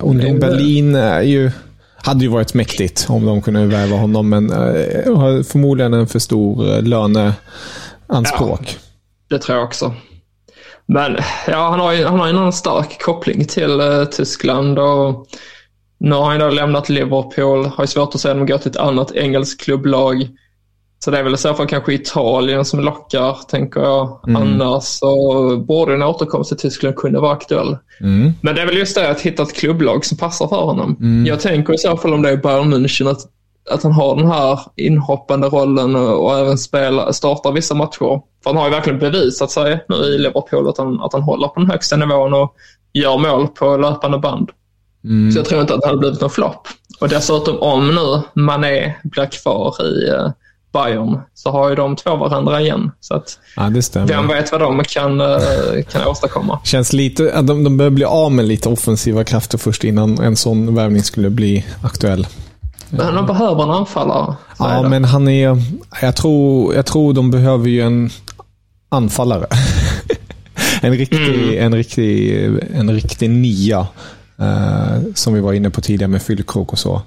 Union 0.00 0.40
Berlin 0.40 0.94
är 0.94 1.22
ju, 1.22 1.50
hade 1.96 2.24
ju 2.24 2.30
varit 2.30 2.54
mäktigt 2.54 3.06
om 3.08 3.26
de 3.26 3.42
kunde 3.42 3.66
värva 3.66 3.96
honom, 3.96 4.28
men 4.28 4.52
uh, 4.52 5.16
har 5.16 5.42
förmodligen 5.42 5.94
en 5.94 6.06
för 6.06 6.18
stor 6.18 6.64
uh, 6.64 6.82
löneanspråk. 6.82 8.60
Ja, 8.60 8.78
det 9.28 9.38
tror 9.38 9.58
jag 9.58 9.66
också. 9.66 9.94
Men 10.86 11.16
ja, 11.46 11.70
han 11.70 11.80
har 11.80 11.92
ju, 11.92 12.04
han 12.04 12.20
har 12.20 12.28
en 12.28 12.52
stark 12.52 13.02
koppling 13.02 13.44
till 13.44 13.80
uh, 13.80 14.04
Tyskland 14.04 14.78
och 14.78 15.26
nu 15.98 16.14
har 16.14 16.30
han 16.30 16.38
då 16.38 16.48
lämnat 16.48 16.88
Liverpool, 16.88 17.66
har 17.66 17.86
svårt 17.86 18.14
att 18.14 18.20
se 18.20 18.28
dem 18.28 18.46
gå 18.46 18.58
till 18.58 18.70
ett 18.70 18.76
annat 18.76 19.12
engelskt 19.12 19.64
klubblag. 19.64 20.28
Så 21.04 21.10
det 21.10 21.18
är 21.18 21.22
väl 21.22 21.34
i 21.34 21.36
så 21.36 21.54
fall 21.54 21.66
kanske 21.66 21.94
Italien 21.94 22.64
som 22.64 22.80
lockar, 22.80 23.38
tänker 23.48 23.80
jag. 23.80 24.20
Mm. 24.28 24.42
Annars 24.42 24.84
så 24.84 25.56
borde 25.56 25.94
en 25.94 26.02
återkomst 26.02 26.48
till 26.48 26.58
Tyskland 26.58 26.96
kunna 26.96 27.20
vara 27.20 27.32
aktuell. 27.32 27.76
Mm. 28.00 28.32
Men 28.40 28.54
det 28.54 28.62
är 28.62 28.66
väl 28.66 28.76
just 28.76 28.94
det 28.94 29.10
att 29.10 29.20
hitta 29.20 29.42
ett 29.42 29.54
klubblag 29.54 30.04
som 30.04 30.18
passar 30.18 30.48
för 30.48 30.56
honom. 30.56 30.96
Mm. 31.00 31.26
Jag 31.26 31.40
tänker 31.40 31.74
i 31.74 31.78
så 31.78 31.96
fall 31.96 32.14
om 32.14 32.22
det 32.22 32.30
är 32.30 32.36
Bayern 32.36 32.74
München 32.74 33.10
att, 33.10 33.20
att 33.70 33.82
han 33.82 33.92
har 33.92 34.16
den 34.16 34.26
här 34.26 34.60
inhoppande 34.76 35.48
rollen 35.48 35.96
och, 35.96 36.24
och 36.24 36.38
även 36.38 36.58
spela, 36.58 37.12
startar 37.12 37.52
vissa 37.52 37.74
matcher. 37.74 38.20
För 38.42 38.50
han 38.50 38.56
har 38.56 38.64
ju 38.64 38.70
verkligen 38.70 38.98
bevisat 38.98 39.50
sig 39.50 39.84
nu 39.88 39.96
i 39.96 40.18
Liverpool 40.18 40.68
att 40.68 40.78
han, 40.78 41.00
att 41.00 41.12
han 41.12 41.22
håller 41.22 41.48
på 41.48 41.60
den 41.60 41.70
högsta 41.70 41.96
nivån 41.96 42.34
och 42.34 42.54
gör 42.92 43.18
mål 43.18 43.48
på 43.48 43.76
löpande 43.76 44.18
band. 44.18 44.50
Mm. 45.04 45.32
Så 45.32 45.38
jag 45.38 45.46
tror 45.46 45.60
inte 45.60 45.74
att 45.74 45.80
det 45.80 45.86
hade 45.86 45.98
blivit 45.98 46.20
någon 46.20 46.30
flopp. 46.30 46.68
Och 47.00 47.08
dessutom 47.08 47.58
om 47.58 47.88
nu 47.94 48.42
Mané 48.42 48.94
blir 49.04 49.26
kvar 49.26 49.74
i 49.82 50.10
uh, 50.10 50.30
Bayern 50.72 51.20
så 51.34 51.50
har 51.50 51.68
ju 51.68 51.74
de 51.74 51.96
två 51.96 52.16
varandra 52.16 52.60
igen. 52.60 52.90
Så 53.00 53.14
att 53.14 53.38
ja, 53.56 53.70
vem 53.94 54.28
vet 54.28 54.52
vad 54.52 54.60
de 54.60 54.84
kan, 54.84 55.20
uh, 55.20 55.38
kan 55.90 56.06
åstadkomma. 56.06 56.60
Känns 56.64 56.92
lite, 56.92 57.42
de, 57.42 57.64
de 57.64 57.76
börjar 57.76 57.90
bli 57.90 58.04
av 58.04 58.32
med 58.32 58.44
lite 58.44 58.68
offensiva 58.68 59.24
krafter 59.24 59.58
först 59.58 59.84
innan 59.84 60.18
en 60.18 60.36
sån 60.36 60.74
värvning 60.74 61.02
skulle 61.02 61.30
bli 61.30 61.66
aktuell. 61.82 62.26
Men 62.90 63.14
de 63.14 63.26
behöver 63.26 63.62
en 63.62 63.70
anfallare. 63.70 64.34
Ja, 64.58 64.88
men 64.88 65.04
han 65.04 65.28
är... 65.28 65.62
Jag 66.02 66.16
tror, 66.16 66.74
jag 66.74 66.86
tror 66.86 67.12
de 67.12 67.30
behöver 67.30 67.68
ju 67.68 67.80
en 67.80 68.10
anfallare. 68.88 69.46
en, 70.82 70.92
riktig, 70.92 71.48
mm. 71.48 71.66
en, 71.66 71.74
riktig, 71.74 72.36
en 72.74 72.90
riktig 72.90 73.30
nia. 73.30 73.86
Uh, 74.40 75.12
som 75.14 75.34
vi 75.34 75.40
var 75.40 75.52
inne 75.52 75.70
på 75.70 75.80
tidigare 75.80 76.10
med 76.10 76.22
fyllkrok 76.22 76.72
och 76.72 76.78
så. 76.78 77.02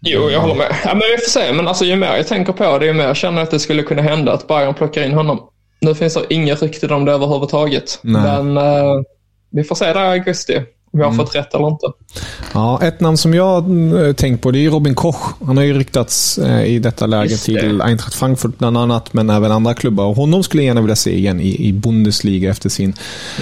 Jo, 0.00 0.30
jag 0.30 0.40
håller 0.40 0.54
med. 0.54 0.76
Ja, 0.84 0.94
men 0.94 1.02
vi 1.16 1.22
får 1.24 1.30
se. 1.30 1.52
Men 1.52 1.68
alltså, 1.68 1.84
ju 1.84 1.96
mer 1.96 2.16
jag 2.16 2.26
tänker 2.26 2.52
på 2.52 2.78
det, 2.78 2.86
ju 2.86 2.92
mer 2.92 3.04
jag 3.04 3.16
känner 3.16 3.42
att 3.42 3.50
det 3.50 3.58
skulle 3.58 3.82
kunna 3.82 4.02
hända 4.02 4.32
att 4.32 4.48
Bayern 4.48 4.74
plockar 4.74 5.02
in 5.04 5.12
honom. 5.12 5.40
Nu 5.80 5.94
finns 5.94 6.14
det 6.14 6.34
inga 6.34 6.54
rykten 6.54 6.92
om 6.92 7.04
det 7.04 7.12
överhuvudtaget. 7.12 7.98
Nej. 8.02 8.22
Men 8.22 8.56
uh, 8.56 9.02
vi 9.50 9.64
får 9.64 9.74
se 9.74 9.92
där 9.92 10.04
i 10.04 10.18
augusti. 10.18 10.62
Om 10.94 11.00
jag 11.00 11.06
har 11.06 11.12
mm. 11.12 11.26
fått 11.26 11.34
rätt 11.34 11.54
eller 11.54 11.68
inte. 11.68 11.86
Ja, 12.52 12.82
ett 12.82 13.00
namn 13.00 13.16
som 13.16 13.34
jag 13.34 13.64
eh, 14.06 14.12
tänkt 14.12 14.42
på 14.42 14.50
det 14.50 14.66
är 14.66 14.70
Robin 14.70 14.94
Koch. 14.94 15.34
Han 15.46 15.56
har 15.56 15.64
ju 15.64 15.78
ryktats 15.78 16.38
eh, 16.38 16.64
i 16.64 16.78
detta 16.78 17.06
läge 17.06 17.36
till 17.36 17.80
Eintracht 17.80 18.14
Frankfurt 18.14 18.58
bland 18.58 18.78
annat, 18.78 19.12
men 19.12 19.30
även 19.30 19.52
andra 19.52 19.74
klubbar. 19.74 20.04
Och 20.04 20.16
honom 20.16 20.42
skulle 20.42 20.62
jag 20.62 20.66
gärna 20.66 20.80
vilja 20.80 20.96
se 20.96 21.18
igen 21.18 21.40
i, 21.40 21.68
i 21.68 21.72
Bundesliga 21.72 22.50
efter 22.50 22.68
sin 22.68 22.94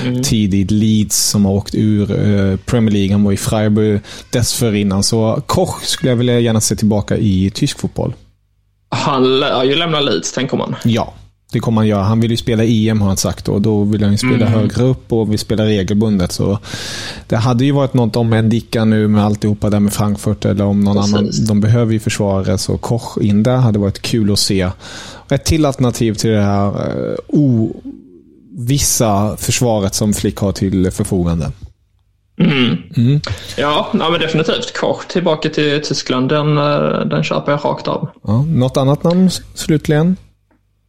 mm. 0.04 0.22
tid 0.22 0.54
i 0.54 0.64
Leeds 0.64 1.28
som 1.30 1.44
har 1.44 1.52
åkt 1.52 1.74
ur 1.74 2.10
eh, 2.10 2.56
Premier 2.56 2.92
League. 2.92 3.12
Han 3.12 3.24
var 3.24 3.32
i 3.32 3.36
Freiburg 3.36 4.00
dessförinnan. 4.30 5.02
Så 5.02 5.42
Koch 5.46 5.84
skulle 5.84 6.10
jag 6.10 6.16
vilja 6.16 6.40
gärna 6.40 6.60
se 6.60 6.76
tillbaka 6.76 7.16
i 7.16 7.50
tysk 7.54 7.78
fotboll. 7.78 8.14
Han 8.88 9.40
lär 9.40 9.64
ju 9.64 9.74
lämna 9.74 10.00
Leeds, 10.00 10.32
tänker 10.32 10.56
man. 10.56 10.76
Ja, 10.84 11.14
det 11.52 11.60
kommer 11.60 11.80
han 11.80 11.88
göra. 11.88 12.02
Han 12.02 12.20
vill 12.20 12.30
ju 12.30 12.36
spela 12.36 12.64
EM 12.64 13.00
har 13.00 13.08
han 13.08 13.16
sagt 13.16 13.48
och 13.48 13.62
då 13.62 13.84
vill 13.84 14.02
han 14.02 14.12
ju 14.12 14.18
spela 14.18 14.46
mm. 14.46 14.52
högre 14.52 14.82
upp 14.82 15.12
och 15.12 15.32
vill 15.32 15.38
spela 15.38 15.64
regelbundet. 15.64 16.32
Så 16.32 16.58
det 17.28 17.36
hade 17.36 17.64
ju 17.64 17.72
varit 17.72 17.94
något 17.94 18.16
om 18.16 18.32
Endika 18.32 18.84
nu 18.84 19.08
med 19.08 19.24
alltihopa 19.24 19.70
där 19.70 19.80
med 19.80 19.92
Frankfurt 19.92 20.44
eller 20.44 20.64
om 20.64 20.80
någon 20.80 20.96
Precis. 20.96 21.14
annan. 21.14 21.30
De 21.48 21.60
behöver 21.60 21.92
ju 21.92 22.00
försvarare 22.00 22.58
så 22.58 22.78
Koch 22.78 23.18
in 23.18 23.42
där 23.42 23.56
hade 23.56 23.78
varit 23.78 24.02
kul 24.02 24.32
att 24.32 24.38
se. 24.38 24.70
Ett 25.30 25.44
till 25.44 25.66
alternativ 25.66 26.14
till 26.14 26.30
det 26.30 26.42
här 26.42 26.68
uh, 26.68 27.14
ovissa 28.58 29.36
försvaret 29.36 29.94
som 29.94 30.12
Flick 30.14 30.36
har 30.36 30.52
till 30.52 30.90
förfogande. 30.90 31.52
Mm. 32.40 32.76
Mm. 32.96 33.20
Ja, 33.56 33.90
ja, 33.92 34.10
men 34.10 34.20
definitivt. 34.20 34.76
Koch 34.76 35.08
tillbaka 35.08 35.48
till 35.48 35.82
Tyskland, 35.82 36.28
den, 36.28 36.58
eh, 36.58 37.06
den 37.06 37.22
köper 37.24 37.52
jag 37.52 37.64
rakt 37.64 37.88
av. 37.88 38.08
Ja, 38.22 38.44
något 38.48 38.76
annat 38.76 39.04
namn 39.04 39.30
slutligen? 39.54 40.16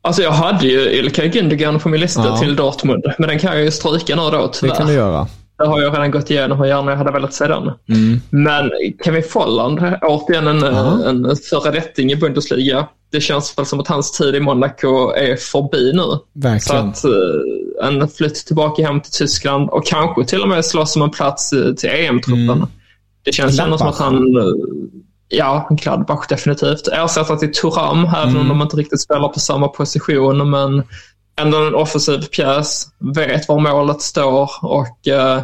Alltså 0.05 0.21
jag 0.21 0.31
hade 0.31 0.67
ju 0.67 0.91
Ilkay 0.91 1.29
Gündogan 1.29 1.79
på 1.79 1.89
min 1.89 2.01
lista 2.01 2.25
ja. 2.25 2.37
till 2.37 2.55
Dortmund, 2.55 3.03
men 3.17 3.29
den 3.29 3.39
kan 3.39 3.55
jag 3.55 3.63
ju 3.63 3.71
stryka 3.71 4.15
nu 4.15 4.21
då 4.21 4.47
tyvärr. 4.53 4.73
Det 4.73 4.77
kan 4.77 4.87
du 4.87 4.93
göra. 4.93 5.27
Det 5.57 5.67
har 5.67 5.81
jag 5.81 5.93
redan 5.93 6.11
gått 6.11 6.31
igenom 6.31 6.57
hur 6.57 6.65
gärna 6.65 6.91
jag 6.91 6.97
hade 6.97 7.11
velat 7.11 7.33
se 7.33 7.47
den. 7.47 7.63
Mm. 7.63 8.21
Men 8.29 8.71
Kevin 9.05 9.23
Folland, 9.23 9.79
återigen 10.01 10.47
en, 10.47 10.59
ja. 10.59 11.05
en 11.05 11.35
föredetting 11.49 12.11
i 12.11 12.15
Bundesliga. 12.15 12.87
Det 13.11 13.21
känns 13.21 13.57
väl 13.57 13.65
som 13.65 13.79
att 13.79 13.87
hans 13.87 14.11
tid 14.11 14.35
i 14.35 14.39
Monaco 14.39 15.11
är 15.11 15.35
förbi 15.35 15.93
nu. 15.93 16.19
Verkligen. 16.33 16.95
Så 16.95 17.07
att 17.07 17.13
uh, 17.13 18.01
en 18.01 18.07
flytt 18.07 18.35
tillbaka 18.35 18.87
hem 18.87 19.01
till 19.01 19.11
Tyskland 19.11 19.69
och 19.69 19.85
kanske 19.85 20.25
till 20.25 20.41
och 20.41 20.49
med 20.49 20.65
slåss 20.65 20.95
om 20.95 21.01
en 21.01 21.11
plats 21.11 21.49
till 21.49 21.89
EM-truppen. 21.89 22.49
Mm. 22.49 22.67
Det 23.23 23.31
känns 23.31 23.59
ändå 23.59 23.77
som 23.77 23.87
att 23.87 23.97
han 23.97 24.37
uh, 24.37 24.53
Ja, 25.35 25.67
Gladbach 25.71 26.27
definitivt. 26.27 26.87
Ersättare 26.87 27.39
till 27.39 27.53
Turam, 27.53 28.05
även 28.05 28.29
mm. 28.29 28.41
om 28.41 28.47
de 28.47 28.61
inte 28.61 28.77
riktigt 28.77 29.01
spelar 29.01 29.27
på 29.27 29.39
samma 29.39 29.67
position. 29.67 30.49
Men 30.49 30.83
ändå 31.41 31.57
en 31.67 31.75
offensiv 31.75 32.21
pjäs, 32.21 32.87
vet 33.15 33.47
var 33.47 33.59
målet 33.59 34.01
står 34.01 34.49
och 34.61 35.07
eh, 35.07 35.41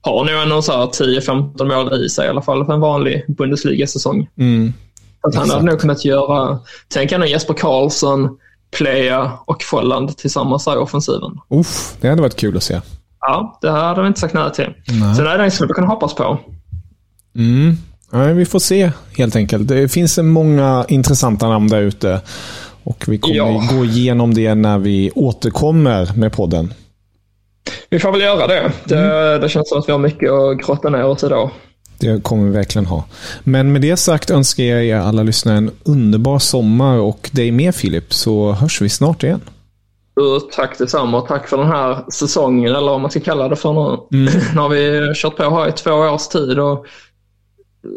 har 0.00 0.24
nog 0.24 0.42
ändå 0.42 0.60
10-15 0.60 1.64
mål 1.64 2.04
i 2.04 2.08
sig 2.08 2.26
i 2.26 2.28
alla 2.28 2.42
fall 2.42 2.66
för 2.66 2.72
en 2.72 2.80
vanlig 2.80 3.24
Bundesliga-säsong. 3.28 4.28
Mm. 4.38 4.72
Att 5.20 5.34
han 5.34 5.50
hade 5.50 5.64
nog 5.64 5.80
kunnat 5.80 6.04
göra, 6.04 6.58
tänk 6.88 7.12
ändå 7.12 7.26
Jesper 7.26 7.54
Karlsson, 7.54 8.38
Playa 8.76 9.32
och 9.44 9.62
Folland 9.62 10.16
tillsammans 10.16 10.66
i 10.66 10.70
offensiven. 10.70 11.38
Uff, 11.50 11.96
det 12.00 12.08
hade 12.08 12.22
varit 12.22 12.36
kul 12.36 12.56
att 12.56 12.62
se. 12.62 12.80
Ja, 13.20 13.58
det 13.62 13.70
hade 13.70 14.02
vi 14.02 14.08
inte 14.08 14.20
sagt 14.20 14.34
nej 14.34 14.52
till. 14.52 14.74
Nej. 14.86 15.14
Så 15.14 15.22
det 15.22 15.30
är 15.30 15.38
det 15.38 15.50
som 15.50 15.68
vi 15.68 15.74
kan 15.74 15.84
hoppas 15.84 16.14
på. 16.14 16.38
Mm. 17.36 17.76
Ja, 18.12 18.24
vi 18.24 18.46
får 18.46 18.58
se 18.58 18.90
helt 19.16 19.36
enkelt. 19.36 19.68
Det 19.68 19.88
finns 19.88 20.18
många 20.18 20.84
intressanta 20.88 21.48
namn 21.48 21.68
där 21.68 21.82
ute. 21.82 22.20
Och 22.84 23.04
vi 23.08 23.18
kommer 23.18 23.36
ja. 23.36 23.62
gå 23.70 23.84
igenom 23.84 24.34
det 24.34 24.54
när 24.54 24.78
vi 24.78 25.10
återkommer 25.14 26.12
med 26.16 26.32
podden. 26.32 26.74
Vi 27.90 27.98
får 27.98 28.12
väl 28.12 28.20
göra 28.20 28.46
det. 28.46 28.72
Det, 28.84 28.98
mm. 28.98 29.40
det 29.40 29.48
känns 29.48 29.68
som 29.68 29.78
att 29.78 29.88
vi 29.88 29.92
har 29.92 29.98
mycket 29.98 30.30
att 30.30 30.66
grotta 30.66 30.90
ner 30.90 31.04
oss 31.04 31.24
idag. 31.24 31.50
Det 31.98 32.22
kommer 32.22 32.44
vi 32.44 32.50
verkligen 32.50 32.86
ha. 32.86 33.04
Men 33.44 33.72
med 33.72 33.82
det 33.82 33.96
sagt 33.96 34.30
önskar 34.30 34.64
jag 34.64 34.84
er 34.84 34.96
alla 34.96 35.22
lyssnare 35.22 35.56
en 35.56 35.70
underbar 35.84 36.38
sommar 36.38 36.98
och 36.98 37.30
dig 37.32 37.50
med 37.50 37.74
Filip, 37.74 38.14
så 38.14 38.52
hörs 38.52 38.80
vi 38.82 38.88
snart 38.88 39.22
igen. 39.22 39.40
Tack 40.56 40.78
detsamma 40.78 41.18
och 41.18 41.28
tack 41.28 41.48
för 41.48 41.56
den 41.56 41.66
här 41.66 42.04
säsongen, 42.12 42.74
eller 42.74 42.90
vad 42.90 43.00
man 43.00 43.10
ska 43.10 43.20
kalla 43.20 43.48
det 43.48 43.56
för 43.56 43.72
nu. 43.72 44.18
Mm. 44.18 44.32
nu 44.54 44.60
har 44.60 44.68
vi 44.68 45.12
kört 45.14 45.36
på 45.36 45.50
här 45.50 45.68
i 45.68 45.72
två 45.72 45.90
års 45.90 46.28
tid 46.28 46.58
och 46.58 46.86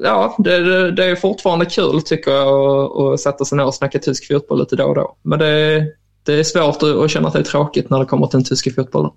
ja, 0.03 0.35
det, 0.39 0.91
det, 0.91 1.05
är 1.05 1.15
fortfarande 1.15 1.65
kul 1.65 2.01
tycker 2.01 2.31
jag 2.31 3.01
att 3.01 3.19
sätta 3.19 3.45
sig 3.45 3.57
ner 3.57 3.65
och 3.65 3.75
snacka 3.75 3.99
tysk 3.99 4.27
fotboll 4.27 4.59
lite 4.59 4.75
då 4.75 4.85
och 4.85 4.95
då. 4.95 5.15
Men 5.21 5.39
det, 5.39 5.85
det 6.25 6.33
är 6.33 6.43
svårt 6.43 7.03
att 7.03 7.11
känna 7.11 7.27
att 7.27 7.33
det 7.33 7.39
är 7.39 7.43
tråkigt 7.43 7.89
när 7.89 7.99
det 7.99 8.05
kommer 8.05 8.27
till 8.27 8.37
den 8.39 8.45
tyska 8.45 8.71
fotbollen. 8.71 9.11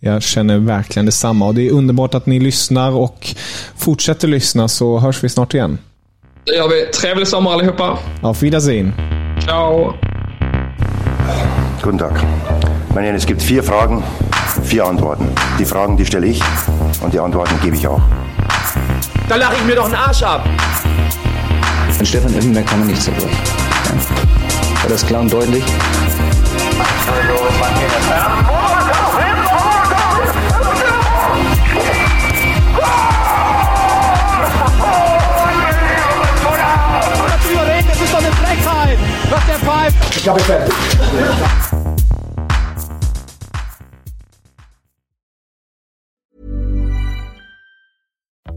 Jag 0.00 0.22
känner 0.22 0.58
verkligen 0.58 1.06
detsamma 1.06 1.46
och 1.46 1.54
det 1.54 1.68
är 1.68 1.72
underbart 1.72 2.14
att 2.14 2.26
ni 2.26 2.40
lyssnar 2.40 2.90
och 2.90 3.26
fortsätter 3.76 4.28
lyssna 4.28 4.68
så 4.68 4.98
hörs 4.98 5.24
vi 5.24 5.28
snart 5.28 5.54
igen. 5.54 5.78
Det 6.44 6.54
gör 6.54 6.68
vi. 6.68 6.86
Trevlig 6.92 7.28
sommar 7.28 7.52
allihopa. 7.52 7.98
Auf 8.22 8.42
Wiedersehen. 8.42 8.92
Ciao. 9.44 9.94
Guten 11.82 11.98
Tag. 11.98 12.12
Meine, 12.94 13.16
es 13.16 13.26
gibt 13.26 13.42
vier 13.42 13.62
Fragen, 13.62 14.02
vier 14.64 14.84
Antworten. 14.84 15.26
Die 15.58 15.64
Fragen, 15.64 15.96
die 15.96 16.04
stelle 16.04 16.26
ich 16.26 16.42
und 17.04 17.12
die 17.14 17.18
Antworten 17.18 17.54
gebe 17.62 17.76
ich 17.76 17.86
auch. 17.86 18.00
Da 19.28 19.36
lache 19.36 19.54
ich 19.56 19.64
mir 19.64 19.76
doch 19.76 19.86
einen 19.86 19.94
Arsch 19.94 20.22
ab. 20.22 20.48
An 21.98 22.06
Stefan 22.06 22.34
Effenberg 22.34 22.66
kann 22.66 22.80
man 22.80 22.88
nicht 22.88 23.02
zerbrechen. 23.02 23.30
Ja. 23.86 24.82
War 24.82 24.90
das 24.90 25.06
klar 25.06 25.20
und 25.20 25.32
deutlich? 25.32 25.64
Das 37.88 38.00
ist 38.00 38.12
doch 38.12 38.18
eine 38.18 38.32
Frechheit, 38.32 38.98
was 39.30 39.46
der 39.46 39.58
pfeift. 39.58 40.16
Ich 40.16 40.28
habe 40.28 40.40
fertig. 40.40 40.74